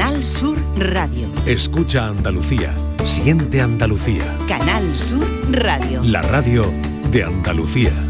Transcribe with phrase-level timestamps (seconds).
[0.00, 1.28] Canal Sur Radio.
[1.44, 2.72] Escucha Andalucía.
[3.04, 4.34] Siente Andalucía.
[4.48, 6.00] Canal Sur Radio.
[6.02, 6.72] La radio
[7.10, 8.09] de Andalucía.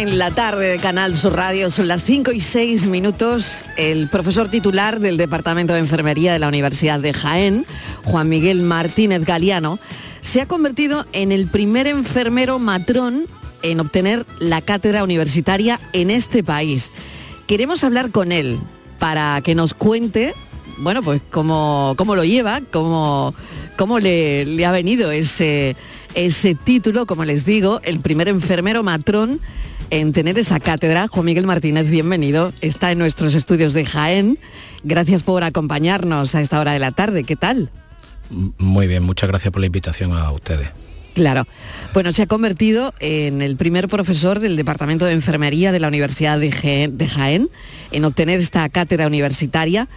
[0.00, 3.62] En la tarde de Canal Sur Radio, son las 5 y 6 minutos.
[3.76, 7.66] El profesor titular del Departamento de Enfermería de la Universidad de Jaén,
[8.04, 9.78] Juan Miguel Martínez Galiano,
[10.22, 13.26] se ha convertido en el primer enfermero matrón
[13.60, 16.90] en obtener la cátedra universitaria en este país.
[17.46, 18.58] Queremos hablar con él
[18.98, 20.32] para que nos cuente,
[20.78, 23.34] bueno, pues cómo, cómo lo lleva, cómo,
[23.76, 25.76] cómo le ha venido ese
[26.14, 29.40] ese título, como les digo, el primer enfermero matrón
[29.90, 31.08] en tener esa cátedra.
[31.08, 32.52] Juan Miguel Martínez, bienvenido.
[32.60, 34.38] Está en nuestros estudios de Jaén.
[34.84, 37.24] Gracias por acompañarnos a esta hora de la tarde.
[37.24, 37.70] ¿Qué tal?
[38.30, 40.68] Muy bien, muchas gracias por la invitación a ustedes.
[41.14, 41.46] Claro.
[41.92, 46.38] Bueno, se ha convertido en el primer profesor del Departamento de Enfermería de la Universidad
[46.38, 47.50] de Jaén
[47.90, 49.88] en obtener esta cátedra universitaria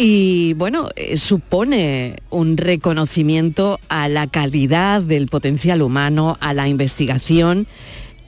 [0.00, 7.66] y bueno, eh, supone un reconocimiento a la calidad del potencial humano, a la investigación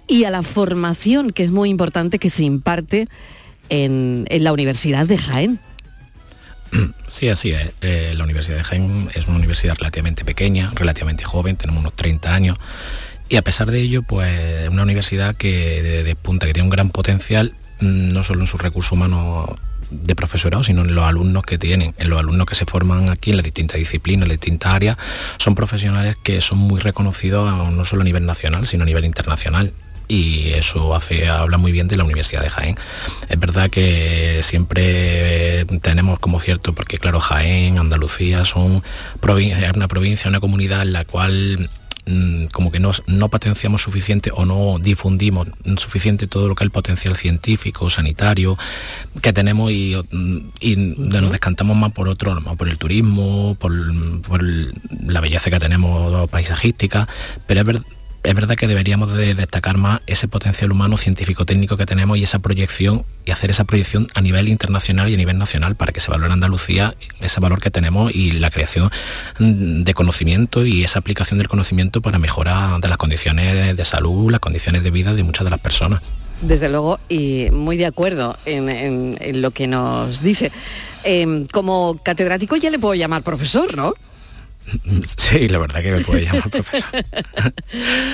[0.09, 3.07] y a la formación, que es muy importante que se imparte
[3.69, 5.61] en, la Universidad de Jaén.
[7.07, 7.73] Sí, así es.
[7.83, 12.35] Eh, la Universidad de Jaén es una universidad relativamente pequeña, relativamente joven, tenemos unos 30
[12.35, 12.59] años.
[13.29, 16.91] Y a pesar de ello, pues una universidad que de punta, que tiene un gran
[16.91, 19.51] potencial, mm, no solo en sus recursos humanos
[19.91, 23.31] de profesorado, sino en los alumnos que tienen, en los alumnos que se forman aquí
[23.31, 24.97] en las distintas disciplinas, en las distintas áreas,
[25.39, 29.73] son profesionales que son muy reconocidos no solo a nivel nacional, sino a nivel internacional
[30.11, 32.77] y eso hace habla muy bien de la Universidad de Jaén.
[33.29, 38.83] Es verdad que siempre tenemos como cierto, porque claro, Jaén, Andalucía son
[39.23, 41.71] una provincia, una comunidad en la cual
[42.53, 46.71] como que no, no potenciamos suficiente o no difundimos suficiente todo lo que es el
[46.71, 48.59] potencial científico, sanitario
[49.23, 53.73] que tenemos y, mm, nos descantamos más por otro, por el turismo, por,
[54.23, 57.09] por la belleza que tenemos paisajística,
[57.47, 57.83] pero es verdad
[58.23, 62.39] es verdad que deberíamos de destacar más ese potencial humano científico-técnico que tenemos y esa
[62.39, 66.11] proyección y hacer esa proyección a nivel internacional y a nivel nacional para que se
[66.11, 68.91] valore Andalucía ese valor que tenemos y la creación
[69.39, 74.41] de conocimiento y esa aplicación del conocimiento para mejorar de las condiciones de salud, las
[74.41, 76.03] condiciones de vida de muchas de las personas.
[76.43, 80.51] Desde luego, y muy de acuerdo en, lo que nos dice.
[81.05, 83.95] Em, como catedrático ya le puedo llamar profesor, ¿no?
[85.17, 87.05] Sí, la verdad que me puede llamar profesor.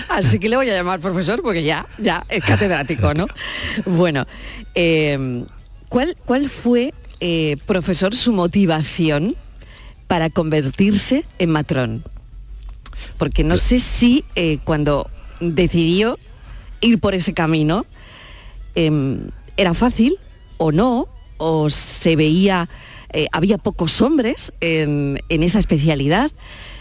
[0.08, 3.26] Así que le voy a llamar profesor porque ya, ya es catedrático, ¿no?
[3.84, 4.26] Bueno,
[4.74, 5.46] em,
[5.88, 9.34] ¿cuál, ¿cuál fue, eh, profesor, su motivación
[10.06, 12.04] para convertirse en matrón?
[13.18, 15.10] Porque no sé si eh, cuando
[15.40, 16.18] decidió
[16.80, 17.86] ir por ese camino
[18.74, 20.18] em, era fácil
[20.58, 22.68] o no, o se veía
[23.16, 26.30] eh, había pocos hombres en, esa especialidad.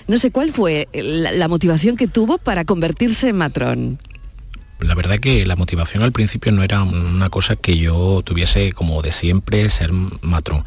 [0.07, 3.99] No sé cuál fue la, motivación que tuvo para convertirse en matrón.
[4.79, 9.01] La verdad que la motivación al principio no era una cosa que yo tuviese como
[9.01, 10.65] de siempre ser matrón.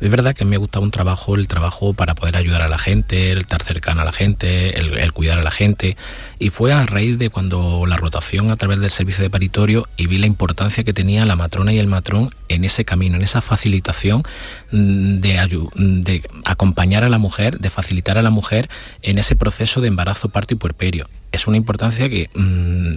[0.00, 3.32] Es verdad que me gustaba un trabajo, el trabajo para poder ayudar a la gente,
[3.32, 5.96] el estar cercano a la gente, el, cuidar a la gente.
[6.38, 10.06] Y fue a raíz de cuando la rotación a través del servicio de paritorio y
[10.06, 13.40] vi la importancia que tenía la matrona y el matrón en ese camino, en esa
[13.40, 14.22] facilitación
[14.70, 18.68] de, de acompañar a la mujer, de facilitar a la mujer
[19.02, 21.08] en ese proceso de embarazo, parto y puerperio.
[21.32, 22.94] Es una importancia que mm,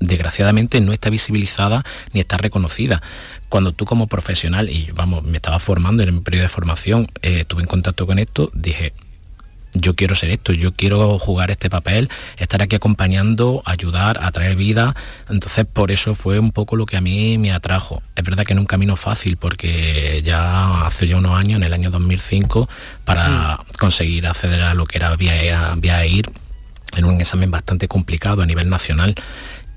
[0.00, 3.02] desgraciadamente no está visibilizada ni está reconocida.
[3.48, 7.40] Cuando tú como profesional, y vamos, me estaba formando en mi periodo de formación, eh,
[7.40, 8.92] estuve en contacto con esto, dije,
[9.78, 12.08] yo quiero ser esto, yo quiero jugar este papel,
[12.38, 14.94] estar aquí acompañando, ayudar, a traer vida.
[15.28, 18.02] Entonces por eso fue un poco lo que a mí me atrajo.
[18.14, 21.72] Es verdad que en un camino fácil, porque ya hace ya unos años, en el
[21.72, 22.68] año 2005,
[23.04, 23.76] para mm.
[23.78, 26.30] conseguir acceder a lo que era vía, vía ir,
[26.96, 29.14] en un examen bastante complicado a nivel nacional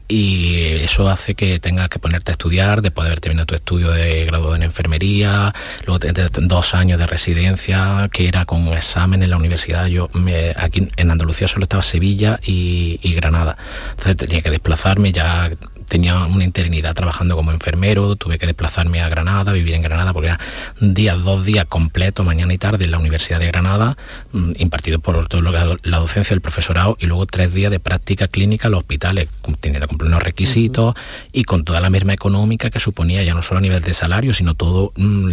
[0.09, 3.91] y eso hace que tengas que ponerte a estudiar, después de haber terminado tu estudio
[3.91, 5.53] de grado en enfermería,
[5.85, 5.99] luego
[6.41, 9.85] dos años de residencia, que era con examen en la universidad.
[9.85, 10.09] Yo
[10.57, 13.55] aquí en Andalucía solo estaba Sevilla y, y Granada.
[13.91, 15.51] Entonces tenía que desplazarme ya
[15.89, 20.27] tenía una interinidad trabajando como enfermero, tuve que desplazarme a Granada, vivir en Granada, porque
[20.27, 20.39] era
[20.79, 23.97] días, dos días completos, mañana y tarde, en la Universidad de Granada,
[24.31, 27.79] mm, impartido por todo lo que la docencia del profesorado, y luego tres días de
[27.79, 30.95] práctica clínica en los hospitales, teniendo que cumplir unos requisitos
[31.33, 34.33] y con toda la misma económica que suponía ya no solo a nivel de salario,
[34.33, 35.29] sino todo mm,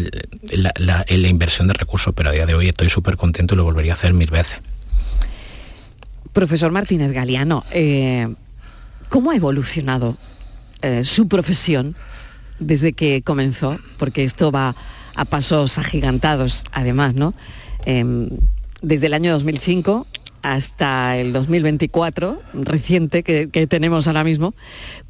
[0.52, 3.64] la, la, inversión de recursos, pero a día de hoy estoy súper contento y lo
[3.64, 4.58] volvería a hacer mil veces.
[6.32, 8.28] Profesor Martínez Galeano, eh,
[9.08, 10.16] ¿cómo ha evolucionado
[10.82, 11.96] eh, su profesión
[12.58, 14.74] desde que comenzó, porque esto va
[15.14, 17.34] a pasos agigantados además, ¿no?
[17.84, 18.28] Em,
[18.82, 20.06] desde el año 2005
[20.42, 24.54] hasta el 2024, reciente que, tenemos ahora mismo,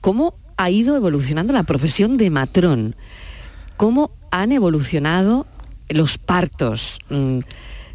[0.01, 2.97] ¿cómo ha ido evolucionando la profesión de matrón?
[3.77, 5.47] ¿Cómo han evolucionado
[5.89, 6.99] los partos?
[7.11, 7.41] Mm,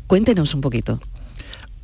[0.07, 0.99] cuéntenos un poquito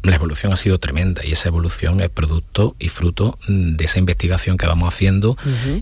[0.04, 4.58] la evolución ha sido tremenda y esa evolución es producto y fruto de esa investigación
[4.58, 5.38] que vamos haciendo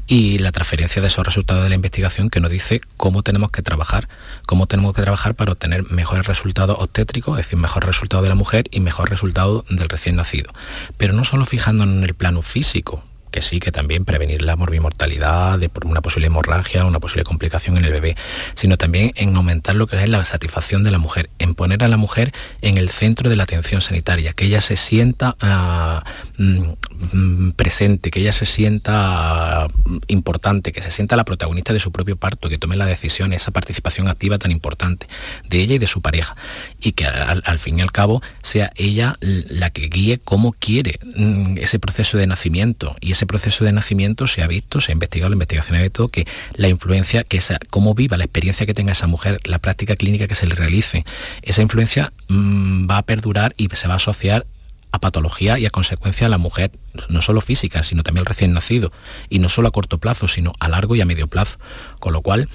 [0.07, 3.61] y la transferencia de esos resultados de la investigación que nos dice cómo tenemos que
[3.61, 4.07] trabajar,
[4.45, 8.35] cómo tenemos que trabajar para obtener mejores resultados obstétricos, es decir, mejor resultado de la
[8.35, 10.51] mujer y mejor resultado del recién nacido.
[10.97, 15.59] Pero no solo fijándonos en el plano físico, que sí, que también prevenir la morbimortalidad,
[15.59, 18.15] de una posible hemorragia, una posible complicación en el bebé,
[18.53, 21.87] sino también en aumentar lo que es la satisfacción de la mujer, en poner a
[21.87, 22.31] la mujer
[22.61, 26.03] en el centro de la atención sanitaria, que ella se sienta ah,
[26.37, 31.91] mm, presente, que ella se sienta mm, importante, que se sienta la protagonista de su
[31.91, 35.07] propio parto, que tome la decisión, esa participación activa tan importante
[35.49, 36.35] de ella y de su pareja,
[36.81, 41.57] y que al, fin y al cabo sea ella la que guíe cómo quiere mm,
[41.57, 45.29] ese proceso de nacimiento y ese proceso de nacimiento se ha visto, se ha investigado,
[45.29, 48.91] la investigación ha visto que la influencia, que esa, cómo viva, la experiencia que tenga
[48.91, 51.05] esa mujer, la práctica clínica que se le realice,
[51.41, 54.45] esa influencia mm, va a perdurar y se va a asociar
[54.91, 56.71] a patología y a consecuencia a la mujer,
[57.09, 58.91] no solo física, sino también al recién nacido,
[59.29, 61.57] y no solo a corto plazo, sino a largo y a medio plazo.
[61.99, 62.49] Con lo cual,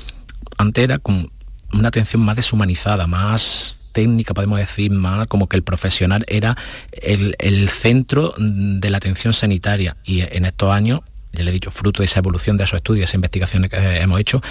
[0.56, 1.31] antes era con
[1.72, 6.57] una atención más deshumanizada, más técnica, podemos decir, más como que el profesional era
[6.93, 9.97] el, centro de la atención sanitaria.
[10.05, 11.01] Y en estos años
[11.33, 14.21] ya le he dicho, fruto de esa evolución de esos estudios, esas investigaciones que hemos
[14.21, 14.43] hecho,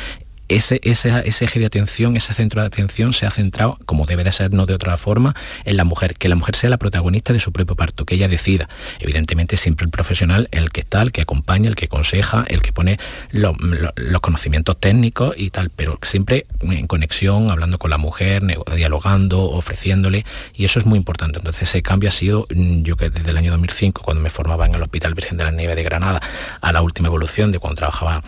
[0.50, 4.51] ese, eje de atención, ese centro de atención se ha centrado, como debe de ser,
[4.54, 7.51] no de otra forma, en la mujer, que la mujer sea la protagonista de su
[7.51, 8.68] propio parto, que ella decida.
[9.00, 12.74] Evidentemente siempre el profesional, el que está, el que acompaña, el que aconseja, el que
[12.74, 13.00] pone
[13.31, 18.44] los conocimientos técnicos y tal, pero siempre en conexión, hablando con la mujer,
[18.76, 21.38] dialogando, ofreciéndole, y eso es muy importante.
[21.38, 24.66] Entonces ese cambio ha sido, mm, yo que desde el año 2005, cuando me formaba
[24.66, 26.21] en el Hospital Virgen de la Nieve de Granada,
[26.62, 28.24] a la última evolución de cuando trabajaba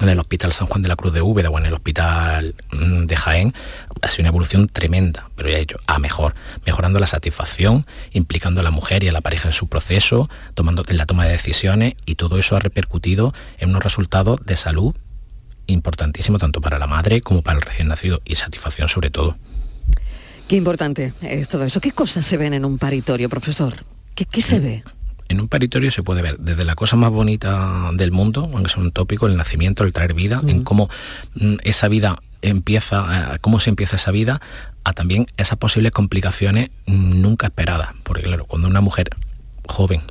[0.00, 3.06] en el Hospital San Juan de la Cruz de Úbeda o en el Hospital mm,
[3.06, 3.54] de Jaén,
[4.02, 6.34] ha sido una evolución tremenda, pero ya he dicho, a mejor,
[6.66, 10.84] mejorando la satisfacción, implicando a la mujer y a la pareja en su proceso, tomando
[10.88, 14.94] en la toma de decisiones y todo eso ha repercutido en unos resultados de salud
[15.66, 19.36] importantísimos tanto para la madre como para el recién nacido y satisfacción sobre todo.
[20.48, 21.80] Qué importante es todo eso.
[21.80, 23.74] ¿Qué cosas se ven en un paritorio, profesor?
[24.16, 24.82] ¿Qué, qué se ve?
[25.30, 28.82] En un paritorio se puede ver desde la cosa más bonita del mundo, aunque sea
[28.82, 30.90] un tópico, el nacimiento, el traer vida, en cómo
[31.34, 34.40] mm, esa vida empieza, eh, cómo se empieza esa vida,
[34.82, 37.90] a también esas posibles complicaciones nunca esperadas.
[38.02, 39.10] Porque claro, cuando una mujer
[39.68, 40.02] joven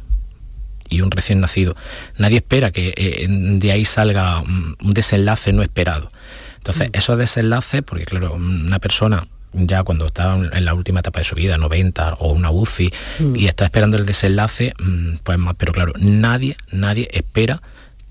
[0.88, 1.75] y un recién nacido,
[2.17, 6.13] nadie espera que eh, de ahí salga mm, un desenlace no esperado.
[6.59, 11.25] Entonces, esos desenlaces, porque claro, una persona ya cuando está en la última etapa de
[11.25, 13.36] su vida, 90 o una UCI, mm.
[13.36, 17.62] y está esperando el desenlace, mm, pues más, pero claro, nadie, nadie espera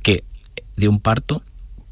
[0.02, 0.24] que
[0.76, 1.42] de un parto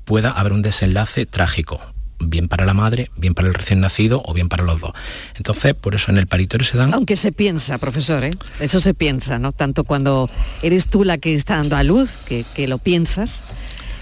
[0.05, 1.81] pueda haber un desenlace trágico,
[2.19, 4.93] bien para la madre, bien para el recién nacido o bien para los dos.
[5.37, 6.95] Entonces, por eso en el paritorio se dan...
[6.95, 8.33] Aunque se piensa, profesor, ¿eh?
[8.61, 9.53] eso se piensa, ¿no?
[9.53, 10.31] Tanto cuando
[10.63, 13.45] eres tú la que está dando a luz, que, lo piensas,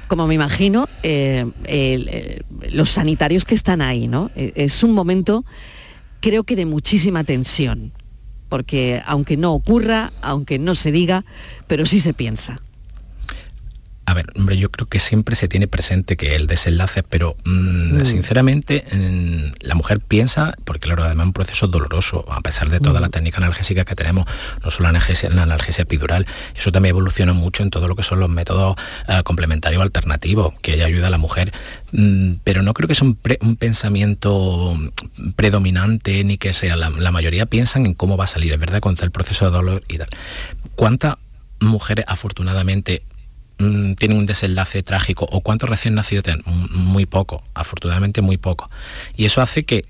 [0.09, 4.31] como me imagino, eh, los sanitarios que están ahí, ¿no?
[4.35, 5.45] E, es un momento,
[6.21, 7.93] creo que de muchísima tensión,
[8.49, 11.25] porque aunque no ocurra, aunque no se diga,
[11.67, 12.61] pero sí se piensa.
[14.07, 17.97] A ver, hombre, yo creo que siempre se tiene presente que el desenlace, pero mm,
[17.97, 18.05] mm.
[18.05, 18.85] sinceramente
[19.61, 23.09] la mujer piensa, porque claro, además es un proceso doloroso, a pesar de toda la
[23.09, 23.11] mm.
[23.13, 24.27] técnica analgésica que tenemos,
[24.63, 28.03] no solo la analgesia, la analgesia epidural, eso también evoluciona mucho en todo lo que
[28.03, 28.77] son los métodos
[29.09, 31.53] eh, complementarios alternativos, que ayuda a la mujer,
[32.43, 34.77] pero no creo que sea un, pensamiento
[35.37, 38.81] predominante ni que sea, la, la, mayoría piensan en cómo va a salir, es verdad,
[38.81, 40.09] contra el proceso de dolor y tal.
[40.75, 41.17] ¿Cuántas
[41.61, 43.03] mujeres afortunadamente
[43.65, 48.71] Mm, tiene un desenlace trágico o cuántos recién nacidos tienen, muy poco, afortunadamente muy poco.
[49.17, 49.87] Y eso hace que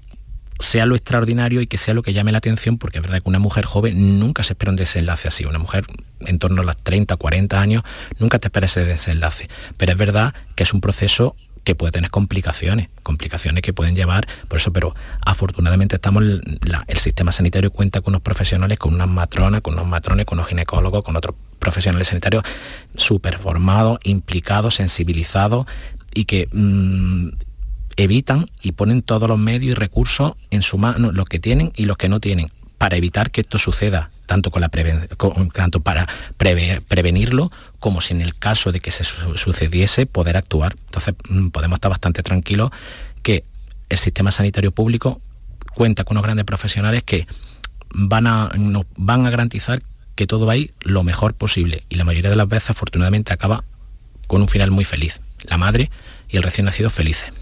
[0.61, 3.28] sea lo extraordinario y que sea lo que llame la atención, porque es verdad que
[3.28, 5.45] una mujer joven nunca se espera un desenlace así.
[5.45, 5.85] Una mujer
[6.21, 7.83] en torno a los 30, 40 años,
[8.19, 9.49] nunca te espera ese desenlace.
[9.76, 14.28] Pero es verdad que es un proceso que puede tener complicaciones, complicaciones que pueden llevar,
[14.49, 14.94] por eso, pero
[15.25, 20.26] afortunadamente estamos, el sistema sanitario cuenta con unos profesionales, con unas matronas, con unos matrones,
[20.26, 22.44] con unos ginecólogos, con otros profesionales sanitarios
[22.94, 25.66] súper formados, implicados, sensibilizados
[26.12, 27.28] y que mm,
[27.97, 31.87] evitan y ponen todos los medios y recursos en su mano, los que tienen y
[31.87, 34.71] los que no tienen, para evitar que esto suceda tanto, con la
[35.52, 37.50] tanto para prevenirlo
[37.85, 40.75] como si en el caso de que se sucediese poder actuar.
[40.87, 42.71] Entonces mm, podemos estar bastante tranquilos
[43.23, 43.45] que
[43.91, 45.21] el sistema sanitario público
[45.75, 47.26] cuenta con unos grandes profesionales que
[47.91, 49.83] van a, nos van a garantizar
[50.14, 53.35] que todo va a ir lo mejor posible y la mayoría de las veces afortunadamente
[53.35, 53.64] acaba
[54.29, 55.21] con un final muy feliz.
[55.43, 55.91] La madre
[56.31, 57.35] y el recién nacido felices.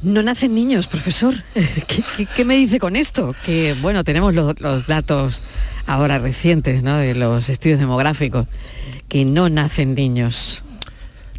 [0.00, 1.34] No nacen niños, profesor.
[2.36, 3.34] ¿Qué, me dice con esto?
[3.44, 5.42] Que bueno, tenemos los, datos
[5.86, 6.96] ahora recientes ¿no?
[6.96, 8.46] de los estudios demográficos,
[9.08, 10.64] que no nacen niños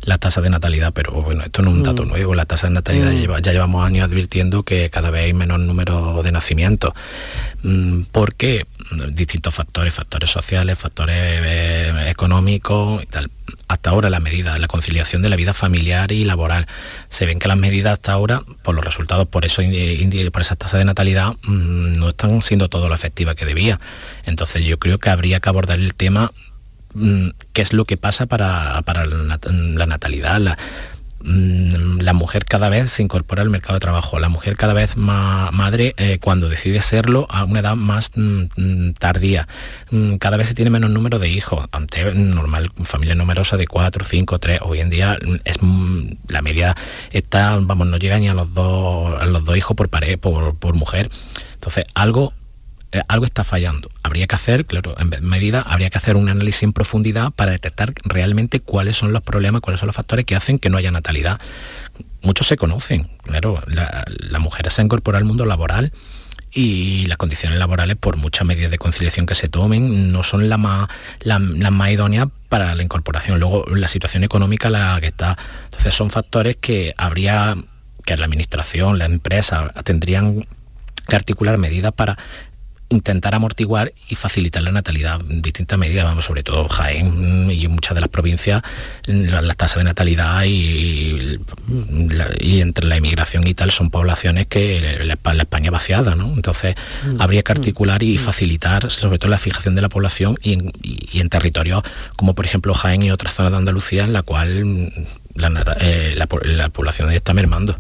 [0.02, 2.08] la tasa de natalidad, pero bueno, esto no es un dato mm.
[2.08, 3.42] nuevo, la tasa de natalidad mm.
[3.42, 6.94] ya llevamos años advirtiendo que cada vez hay menos número de nacimientos.
[7.64, 8.66] Mm, ¿Por qué?
[9.12, 13.30] Distintos factores, factores sociales, factores eh, económicos y tal.
[13.68, 16.68] Hasta ahora la medida, la conciliación de la vida familiar y laboral.
[17.10, 19.62] Se ven que las medidas hasta ahora, por los resultados, por eso
[20.32, 23.80] por esa tasa de natalidad, no están siendo todo lo efectiva que debía.
[24.26, 26.32] Entonces yo creo que habría que abordar el tema
[27.54, 30.58] qué es lo que pasa para, la, natalidad.
[31.22, 34.96] Mm, la, mujer cada vez se incorpora al mercado de trabajo, la mujer cada vez
[34.96, 39.48] más madre eh, cuando decide serlo a una edad más mm, tardía.
[40.20, 41.68] cada vez se tiene menos número de hijos.
[41.72, 44.60] Antes, normal, familia numerosa de cuatro, cinco, tres.
[44.62, 45.58] Hoy en día es
[46.28, 46.76] la media
[47.12, 50.56] está, vamos, no llega ni a los dos, a los dos hijos por pared, por,
[50.58, 51.10] por mujer.
[51.56, 52.34] Entonces, algo
[52.92, 53.90] eh, algo está fallando.
[54.02, 57.94] Habría que hacer, claro, en medida, habría que hacer un análisis en profundidad para detectar
[58.04, 61.40] realmente cuáles son los problemas, cuáles son los factores que hacen que no haya natalidad.
[62.24, 65.94] Muchos se conocen, claro, la, mujer se incorpora al mundo laboral
[66.52, 70.58] y las condiciones laborales, por muchas medidas de conciliación que se tomen, no son las
[70.58, 73.40] más, la, más idóneas para la incorporación.
[73.40, 75.38] Luego, la situación económica la que está.
[75.66, 77.56] Entonces, son factores que habría
[78.04, 80.48] que la administración, la empresa, tendrían
[81.08, 82.18] que articular medidas para
[82.90, 87.96] intentar amortiguar y facilitar la natalidad en distintas medidas, vamos, sobre todo Jaén y muchas
[87.96, 88.64] de las provincias,
[89.06, 91.40] las tasas de natalidad y,
[92.60, 96.34] entre la inmigración y tal son poblaciones que la, España vaciada, ¿no?
[96.34, 97.22] Entonces mm.
[97.22, 98.20] habría que articular y mm.
[98.20, 100.54] facilitar sobre todo la fijación de la población y
[101.20, 101.84] en, territorios
[102.16, 104.92] como por ejemplo Jaén y otras zonas de Andalucía en la cual
[105.36, 107.78] la, eh, la población está mermando.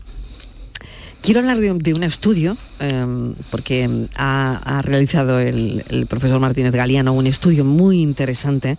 [1.21, 7.65] Quiero hablar de un, estudio, em, porque ha, realizado el, profesor Martínez Galeano un estudio
[7.65, 8.77] muy interesante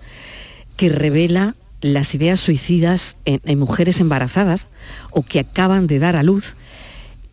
[0.77, 4.69] que revela las ideas suicidas en, mujeres embarazadas
[5.11, 6.57] o que acaban de dar a luz.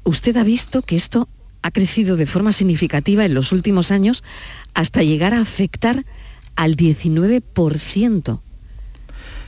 [0.03, 1.29] Usted ha visto que esto
[1.61, 4.23] ha crecido de forma significativa en los últimos años
[4.73, 6.03] hasta llegar a afectar
[6.55, 8.39] al 19%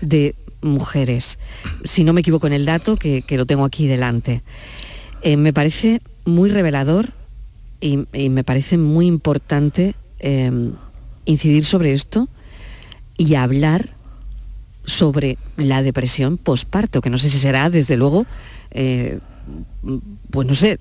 [0.02, 1.38] de mujeres,
[1.84, 4.42] si no me equivoco en el dato, que lo tengo aquí delante.
[5.22, 7.10] Eh, me parece muy revelador
[7.82, 10.74] y, me parece muy importante em,
[11.26, 12.28] incidir sobre esto
[13.18, 13.90] y hablar
[14.86, 18.26] sobre la depresión posparto, que no sé si será, desde luego,
[18.72, 19.20] eh,
[20.32, 20.78] pues no sé,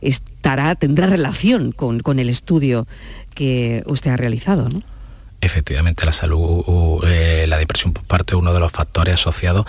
[0.00, 2.86] estará, tendrá relación con, el estudio
[3.34, 4.82] que usted ha realizado, ¿no?
[5.40, 9.66] efectivamente la salud, eh, la depresión postparto es uno de los factores asociados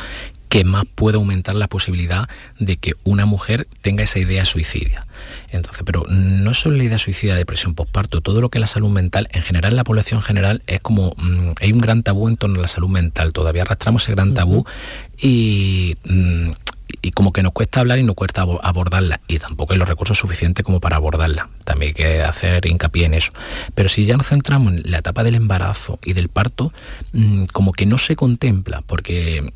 [0.54, 2.30] que más puede aumentar la posibilidad
[2.60, 5.08] de que una mujer tenga esa idea suicida.
[5.50, 8.68] Entonces, pero no solo la idea suicida, la depresión postparto, todo lo que es la
[8.68, 12.38] salud mental, en general la población general es como, mm, hay un gran tabú en
[12.38, 14.64] torno a la salud mental, todavía arrastramos ese gran tabú
[15.20, 16.52] y, mm,
[17.02, 20.20] y como que nos cuesta hablar y nos cuesta abordarla y tampoco hay los recursos
[20.20, 21.50] suficientes como para abordarla.
[21.64, 23.32] También hay que hacer hincapié en eso.
[23.74, 26.72] Pero si ya nos centramos en la etapa del embarazo y del parto,
[27.14, 29.52] mm, como que no se contempla, porque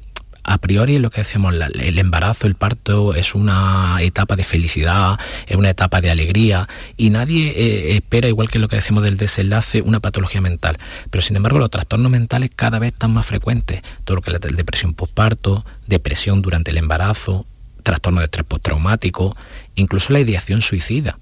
[0.48, 5.58] a priori lo que decimos, el embarazo, el parto es una etapa de felicidad, es
[5.58, 9.82] una etapa de alegría y nadie eh, espera, igual que lo que decimos del desenlace,
[9.82, 10.80] una patología mental.
[11.12, 13.82] Pero sin embargo los trastornos mentales cada vez están más frecuentes.
[14.06, 17.46] Todo lo que es la depresión postparto, depresión durante el embarazo,
[17.84, 19.36] trastorno de estrés postraumático,
[19.76, 21.18] incluso la ideación suicida.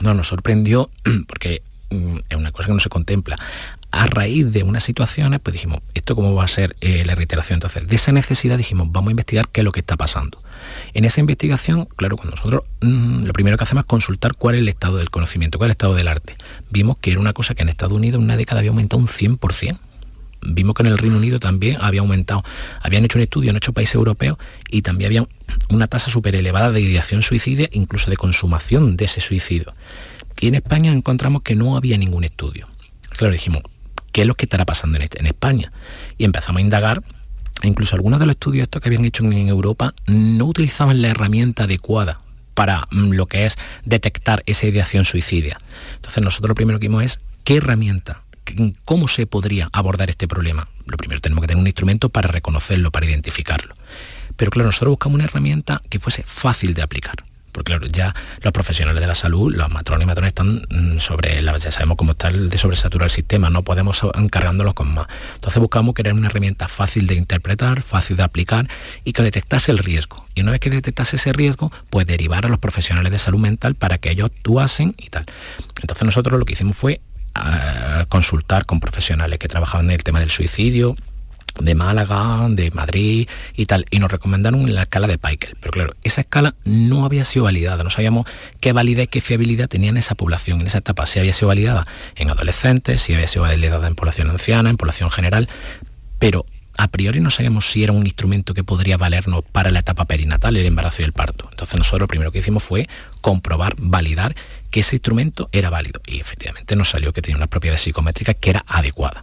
[0.00, 0.90] No, nos sorprendió
[1.28, 3.38] porque mm, es una cosa que no se contempla
[3.90, 7.56] a raíz de unas situaciones, pues dijimos, ¿esto cómo va a ser eh, la reiteración?
[7.56, 10.42] Entonces, de esa necesidad dijimos, vamos a investigar qué es lo que está pasando.
[10.92, 14.60] En esa investigación, claro, cuando nosotros mm, lo primero que hacemos es consultar cuál es
[14.60, 16.36] el estado del conocimiento, cuál es el estado del arte.
[16.70, 19.08] Vimos que era una cosa que en Estados Unidos en una década había aumentado un
[19.08, 19.78] 100%.
[20.40, 22.44] Vimos que en el Reino Unido también había aumentado.
[22.82, 24.38] Habían hecho un estudio en ocho países europeos
[24.70, 25.28] y también había
[25.70, 29.72] una tasa súper elevada de ideación suicida, incluso de consumación de ese suicidio.
[30.40, 32.68] Y en España encontramos que no había ningún estudio.
[33.10, 33.62] Claro, dijimos,
[34.12, 35.72] qué es lo que estará pasando en, España.
[36.16, 37.02] Y empezamos a indagar
[37.62, 41.64] incluso algunos de los estudios estos que habían hecho en Europa no utilizaban la herramienta
[41.64, 42.20] adecuada
[42.54, 45.58] para mm, lo que es detectar esa ideación suicidia.
[45.96, 48.22] Entonces nosotros lo primero que vimos es qué herramienta,
[48.84, 50.68] cómo se podría abordar este problema.
[50.86, 53.74] Lo primero tenemos que tener un instrumento para reconocerlo, para identificarlo.
[54.36, 57.27] Pero claro, nosotros buscamos una herramienta que fuese fácil de aplicar
[57.58, 61.42] porque claro, ya los profesionales de la salud, los matrones y matrones están mm, sobre,
[61.42, 65.08] la, ya sabemos cómo está el de sobresaturar el sistema, no podemos encargándolos con más.
[65.34, 68.68] Entonces buscamos era una herramienta fácil de interpretar, fácil de aplicar
[69.02, 70.24] y que detectase el riesgo.
[70.36, 73.74] Y una vez que detectase ese riesgo, pues derivar a los profesionales de salud mental
[73.74, 75.24] para que ellos actuasen y tal.
[75.80, 77.00] Entonces nosotros lo que hicimos fue
[77.34, 80.94] ah, consultar con profesionales que trabajaban en el tema del suicidio,
[81.60, 85.56] de Málaga, de Madrid y tal, y nos recomendaron la escala de Paikel.
[85.60, 88.26] Pero claro, esa escala no había sido validada, no sabíamos
[88.60, 91.86] qué validez, qué fiabilidad tenía en esa población, en esa etapa, si había sido validada
[92.16, 95.48] en adolescentes, si había sido validada en población anciana, en población general,
[96.18, 96.46] pero
[96.78, 100.56] a priori no sabíamos si era un instrumento que podría valernos para la etapa perinatal,
[100.56, 101.48] el embarazo y el parto.
[101.50, 102.88] Entonces nosotros lo primero que hicimos fue
[103.20, 104.36] comprobar, validar
[104.70, 106.00] que ese instrumento era válido.
[106.06, 109.22] Y efectivamente nos salió que tenía unas propiedades psicométricas que era adecuada.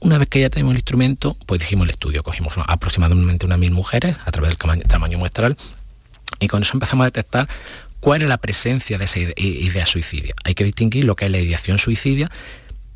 [0.00, 3.70] Una vez que ya tenemos el instrumento, pues dijimos el estudio, cogimos aproximadamente unas mil
[3.70, 5.56] mujeres a través del tamaño muestral
[6.38, 7.48] y con eso empezamos a detectar
[8.00, 10.34] cuál es la presencia de esa idea suicidia.
[10.44, 12.30] Hay que distinguir lo que es la ideación suicidia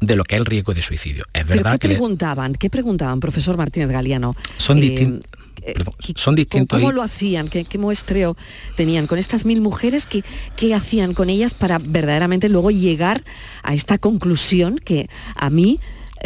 [0.01, 1.25] de lo que es el riesgo de suicidio.
[1.33, 2.55] Es verdad qué que preguntaban?
[2.55, 4.35] ¿Qué preguntaban, profesor Martínez Galeano?
[4.57, 5.21] Son, eh,
[5.63, 5.75] eh,
[6.17, 6.79] son distintos.
[6.79, 7.49] ¿Cómo lo hacían?
[7.49, 8.37] ¿Qué, muestreo
[8.77, 10.07] tenían con estas mil mujeres?
[10.07, 10.25] ¿qué,
[10.57, 13.23] ¿Qué hacían con ellas para verdaderamente luego llegar
[13.63, 15.81] a esta conclusión que a mí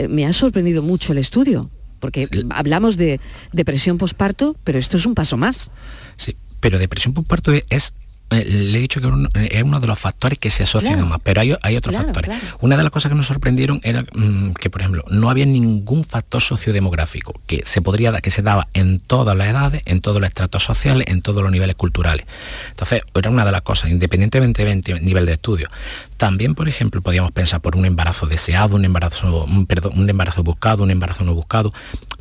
[0.09, 3.21] me ha sorprendido mucho el estudio, porque hablamos de
[3.53, 5.71] depresión posparto, pero esto es un paso más.
[6.17, 7.95] Sí, pero depresión posparto es
[8.31, 9.09] eh, le he dicho que
[9.57, 12.31] es uno de los factores que se asocian más, pero hay, otros factores.
[12.61, 16.05] Una de las cosas que nos sorprendieron era mm, que, por ejemplo, no había ningún
[16.05, 20.29] factor sociodemográfico que se podría que se daba en todas las edades, en todos los
[20.29, 22.27] estratos sociales, en todos los niveles culturales.
[22.71, 25.69] Entonces, era una de las cosas, independientemente del nivel de estudio.
[26.19, 30.91] También, por ejemplo, podíamos pensar por un embarazo deseado, un embarazo, un embarazo buscado, un
[30.91, 31.73] embarazo no buscado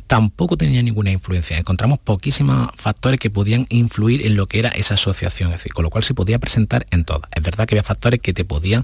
[0.08, 1.56] tampoco tenía ninguna influencia.
[1.56, 5.84] Encontramos poquísimos factores que podían influir en lo que era esa asociación, es decir, con
[5.84, 7.30] lo cual se podía presentar en todas.
[7.36, 8.82] Es verdad que había factores que te podían,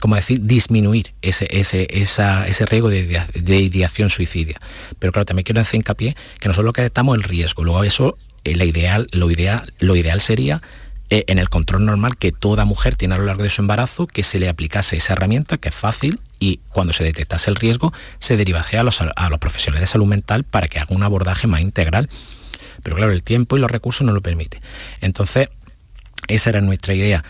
[0.00, 4.60] como decir, disminuir ese, ese, ese riesgo de, de ideación suicidia.
[4.98, 7.62] Pero claro, también quiero hacer hincapié que nosotros lo que detectamos el riesgo.
[7.64, 9.28] Luego eso, eh, ideal, lo,
[9.78, 10.62] lo ideal sería
[11.12, 14.06] eh, en el control normal que toda mujer tiene a lo largo de su embarazo,
[14.06, 17.92] que se le aplicase esa herramienta, que es fácil, y cuando se detectase el riesgo,
[18.18, 21.46] se derivase a los, a los profesionales de salud mental para que haga un abordaje
[21.46, 22.08] más integral.
[22.82, 24.62] Pero claro, el tiempo y los recursos no lo permiten.
[25.02, 25.50] Entonces,
[26.28, 27.22] esa era nuestra idea.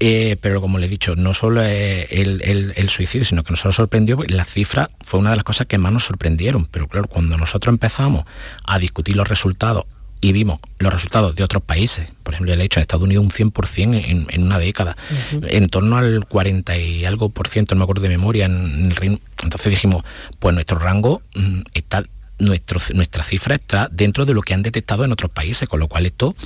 [0.00, 4.18] Eh, pero como le he dicho, no solo el, el, suicidio, sino que nos sorprendió,
[4.28, 6.66] la cifra fue una de las cosas que más nos sorprendieron.
[6.66, 8.26] Pero claro, cuando nosotros empezamos
[8.64, 9.86] a discutir los resultados
[10.20, 13.30] y vimos los resultados de otros países, por ejemplo, el hecho en Estados Unidos un
[13.30, 14.96] 100% en, en una década,
[15.42, 18.96] en torno al 40 y algo por ciento, no me acuerdo de memoria, en el
[18.96, 19.18] Reino.
[19.42, 20.04] Entonces dijimos,
[20.38, 22.04] pues nuestro rango mm, está,
[22.38, 25.88] nuestro, nuestra cifra está dentro de lo que han detectado en otros países, con lo
[25.88, 26.36] cual esto,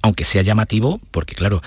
[0.00, 1.62] aunque sea llamativo, porque claro,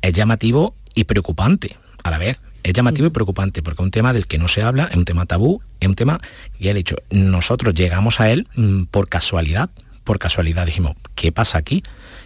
[0.00, 4.12] es llamativo y preocupante a la vez, Es llamativo y preocupante porque es un tema
[4.12, 6.20] del que no se habla, es un tema tabú, es un tema,
[6.58, 9.70] y he dicho, nosotros llegamos a él mm, por casualidad,
[10.08, 11.82] por casualidad dijimos, ¿qué pasa aquí?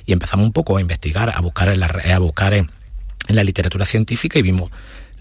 [0.07, 2.71] Y empezamos un poco a investigar, a buscar en la, a buscar en,
[3.27, 4.71] la literatura científica y vimos,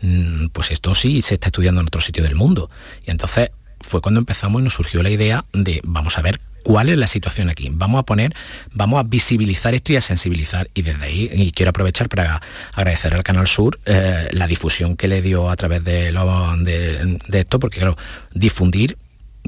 [0.04, 2.69] mm, pues esto sí se está estudiando en otro sitio del mundo.
[3.04, 6.89] Y entonces fue cuando empezamos y nos surgió la idea de, vamos a ver cuál
[6.89, 7.69] es la situación aquí.
[7.71, 8.36] Vamos a poner,
[8.74, 10.69] vamos a visibilizar esto y a sensibilizar.
[10.76, 12.43] Y desde ahí, y quiero aprovechar para
[12.74, 17.60] agradecer al Canal Sur eh, la difusión que le dio a través de, de, esto,
[17.60, 17.97] porque claro,
[18.36, 19.00] difundir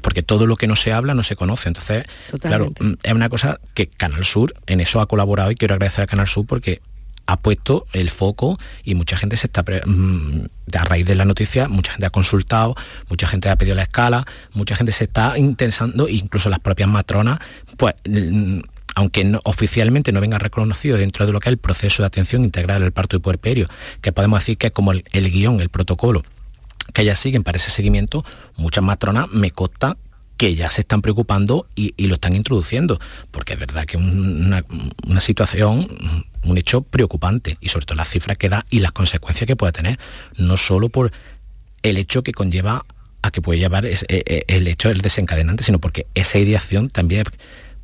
[0.04, 1.70] porque todo lo que no se habla no se conoce.
[1.70, 2.04] Entonces,
[2.40, 6.04] claro, mm, es una cosa que Canal Sur en eso ha colaborado y quiero agradecer
[6.04, 6.82] a Canal Sur porque
[7.26, 11.70] ha puesto el foco y mucha gente se está mm, a raíz de la noticia
[11.70, 12.76] mucha gente ha consultado
[13.10, 17.40] mucha gente ha pedido la escala mucha gente se está interesando incluso las propias matronas
[17.78, 18.60] pues mm,
[18.96, 22.82] aunque oficialmente no venga reconocido dentro de lo que es el proceso de atención integral
[22.82, 23.68] del parto y puerperio,
[24.02, 26.24] que podemos decir que es como el, guion, el protocolo
[26.94, 29.98] que ellas siguen para ese seguimiento, muchas matronas me consta
[30.38, 33.00] que ya se están preocupando y, lo están introduciendo,
[33.32, 34.66] porque es verdad que una,
[35.08, 35.88] una situación
[36.44, 39.74] un hecho preocupante y sobre todo las cifras que da y las consecuencias que puede
[39.74, 40.00] tener,
[40.38, 41.12] no solo por
[41.84, 42.86] el hecho que conlleva
[43.22, 47.24] a que puede llevar e, e, el hecho del desencadenante, sino porque esa ideación también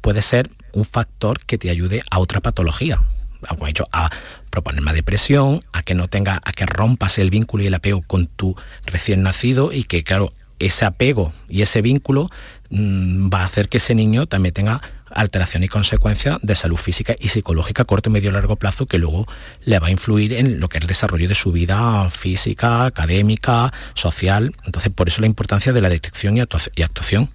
[0.02, 3.02] puede ser un factor que te ayude a otra patología.
[3.48, 4.10] Como he dicho, a
[4.50, 8.02] proponer más depresión, a que no tenga, a que rompas el vínculo y el apego
[8.02, 12.30] con tu recién nacido y que, claro, ese apego y ese vínculo
[12.70, 17.16] mm, va a hacer que ese niño también tenga alteración y consecuencia de salud física
[17.20, 19.26] y psicológica corto, medio y largo plazo que luego
[19.64, 23.74] le va a influir en lo que es el desarrollo de su vida física, académica,
[23.94, 24.56] social.
[24.66, 27.30] Entonces, por eso la importancia de la detección y, actuación.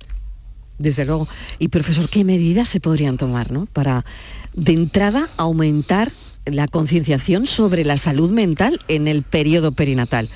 [0.79, 1.29] Desde luego.
[1.59, 4.05] Y profesor, ¿qué medidas se podrían tomar para,
[4.55, 6.13] de entrada, aumentar
[6.47, 10.29] la concienciación sobre la salud mental en el periodo perinatal.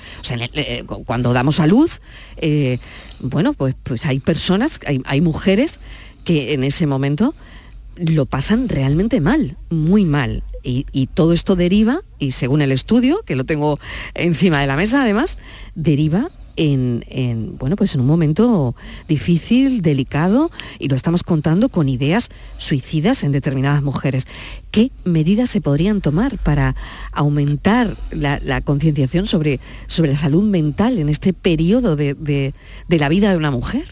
[0.53, 2.01] Eh, cuando damos a luz,
[2.37, 2.79] eh,
[3.19, 5.79] bueno, pues, pues hay personas, hay mujeres
[6.23, 7.35] que en ese momento
[7.99, 10.43] lo pasan realmente mal, muy mal.
[10.61, 13.79] Y, todo esto deriva, y según el estudio, que lo tengo
[14.13, 15.37] encima de la mesa además,
[15.73, 18.75] deriva en, bueno, pues en un momento
[19.07, 24.27] difícil, delicado, y lo estamos contando con ideas suicidas en determinadas mujeres.
[24.71, 26.75] ¿Qué medidas se podrían tomar para
[27.13, 32.53] aumentar la, concienciación sobre, sobre la salud mental en este periodo de, de,
[32.99, 33.85] la vida de una mujer?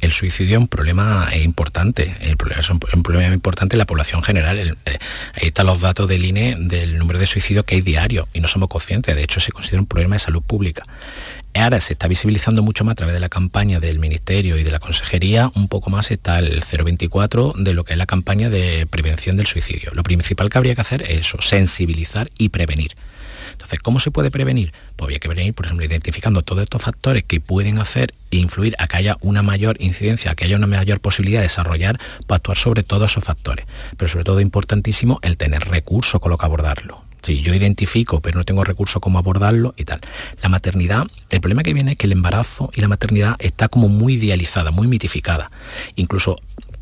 [0.00, 4.22] el suicidio es un problema importante, el problema es un, problema importante en la población
[4.22, 4.58] general.
[4.58, 4.98] Eh,
[5.34, 8.48] ahí están los datos del INE del número de suicidios que hay diario y no
[8.48, 10.86] somos conscientes, de hecho se considera un problema de salud pública.
[11.56, 14.72] Ahora se está visibilizando mucho más a través de la campaña del Ministerio y de
[14.72, 18.86] la Consejería, un poco más está el 024 de lo que es la campaña de
[18.90, 19.92] prevención del suicidio.
[19.94, 22.96] Lo principal que habría que hacer es eso, sensibilizar y prevenir.
[23.52, 24.72] Entonces, ¿cómo se puede prevenir?
[24.96, 28.74] Pues había que prevenir, por ejemplo, identificando todos estos factores que pueden hacer e influir
[28.78, 32.38] a que haya una mayor incidencia, a que haya una mayor posibilidad de desarrollar, para
[32.38, 33.64] actuar sobre todos esos factores.
[33.96, 37.04] Pero sobre todo importantísimo el tener recursos con lo que abordarlo.
[37.24, 40.00] Si yo identifico, pero no tengo recursos cómo abordarlo y tal.
[40.42, 43.88] La maternidad, el problema que viene es que el embarazo y la maternidad está como
[43.88, 45.50] muy idealizada, muy mitificada.
[45.96, 46.36] Incluso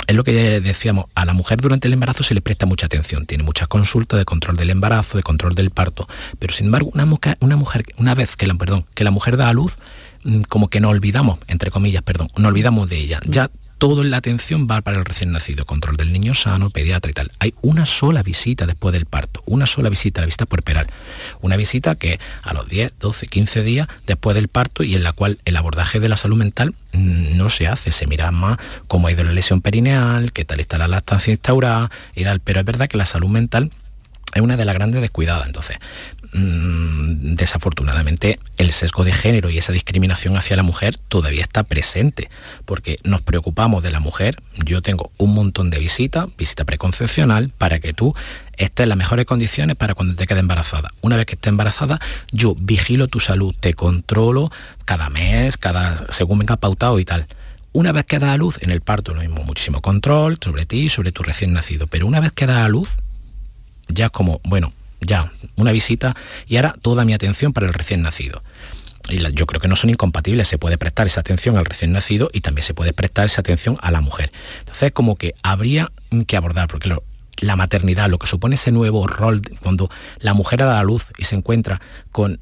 [0.07, 3.25] es lo que decíamos, a la mujer durante el embarazo se le presta mucha atención,
[3.25, 6.09] tiene muchas consultas de control del embarazo, de control del parto,
[6.41, 9.37] pero sin embargo una mujer, una, mujer, una vez que la, perdón, que la mujer
[9.37, 9.77] da a luz,
[10.25, 13.21] mm, como que no olvidamos, entre comillas, perdón, no olvidamos de ella.
[13.25, 13.49] Ya
[13.83, 17.33] toda la atención va para el recién nacido, control del niño sano, pediatra y tal.
[17.41, 20.87] Hay una sola visita después del parto, una sola visita, la visita puerperal.
[21.41, 25.13] Una visita que a los 10, 12, 15 días después del parto y en la
[25.13, 29.09] cual el abordaje de la salud mental mm, no se hace, se mira más cómo
[29.09, 32.67] ha ido la lesión perineal, qué tal está la lactancia instaurada y tal, pero es
[32.67, 33.73] verdad que la salud mental
[34.35, 35.47] es una de las grandes descuidadas.
[35.47, 35.79] Entonces,
[36.35, 42.31] Mm, desafortunadamente el sesgo de género y esa discriminación hacia la mujer todavía está presente,
[42.65, 44.37] porque nos preocupamos de la mujer.
[44.65, 48.15] Yo tengo un montón de visitas, visita preconcepcional, para que tú
[48.57, 50.91] estés en las mejores condiciones para cuando te quede embarazada.
[51.03, 54.51] Una vez que estés embarazada, yo vigilo tu salud, te controlo
[54.87, 57.27] cada mes, cada según venga pautado y tal.
[57.75, 60.89] Una vez que da a luz, en el parto lo mismo, muchísimo control sobre ti,
[60.89, 62.97] sobre tu recién nacido, pero una vez que da a luz,
[63.93, 68.43] ya como, bueno, ya, una visita y ahora toda mi atención para el recién nacido.
[69.09, 72.31] Y yo creo que no son incompatibles, se puede prestar esa atención al recién nacido
[72.33, 74.33] y también se puede prestar esa atención a la mujer.
[74.61, 75.91] Entonces, como que habría
[76.27, 76.95] que abordar, porque
[77.39, 81.25] la maternidad, lo que supone ese nuevo rol, cuando la mujer da la luz y
[81.25, 81.81] se encuentra
[82.13, 82.39] con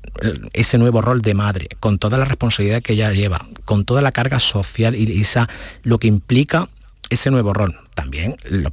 [0.53, 4.13] ese nuevo rol de madre, con toda la responsabilidad que ella lleva, con toda la
[4.13, 5.49] carga social y esa,
[5.83, 6.69] lo que implica
[7.09, 7.79] ese nuevo rol.
[7.95, 8.71] También la,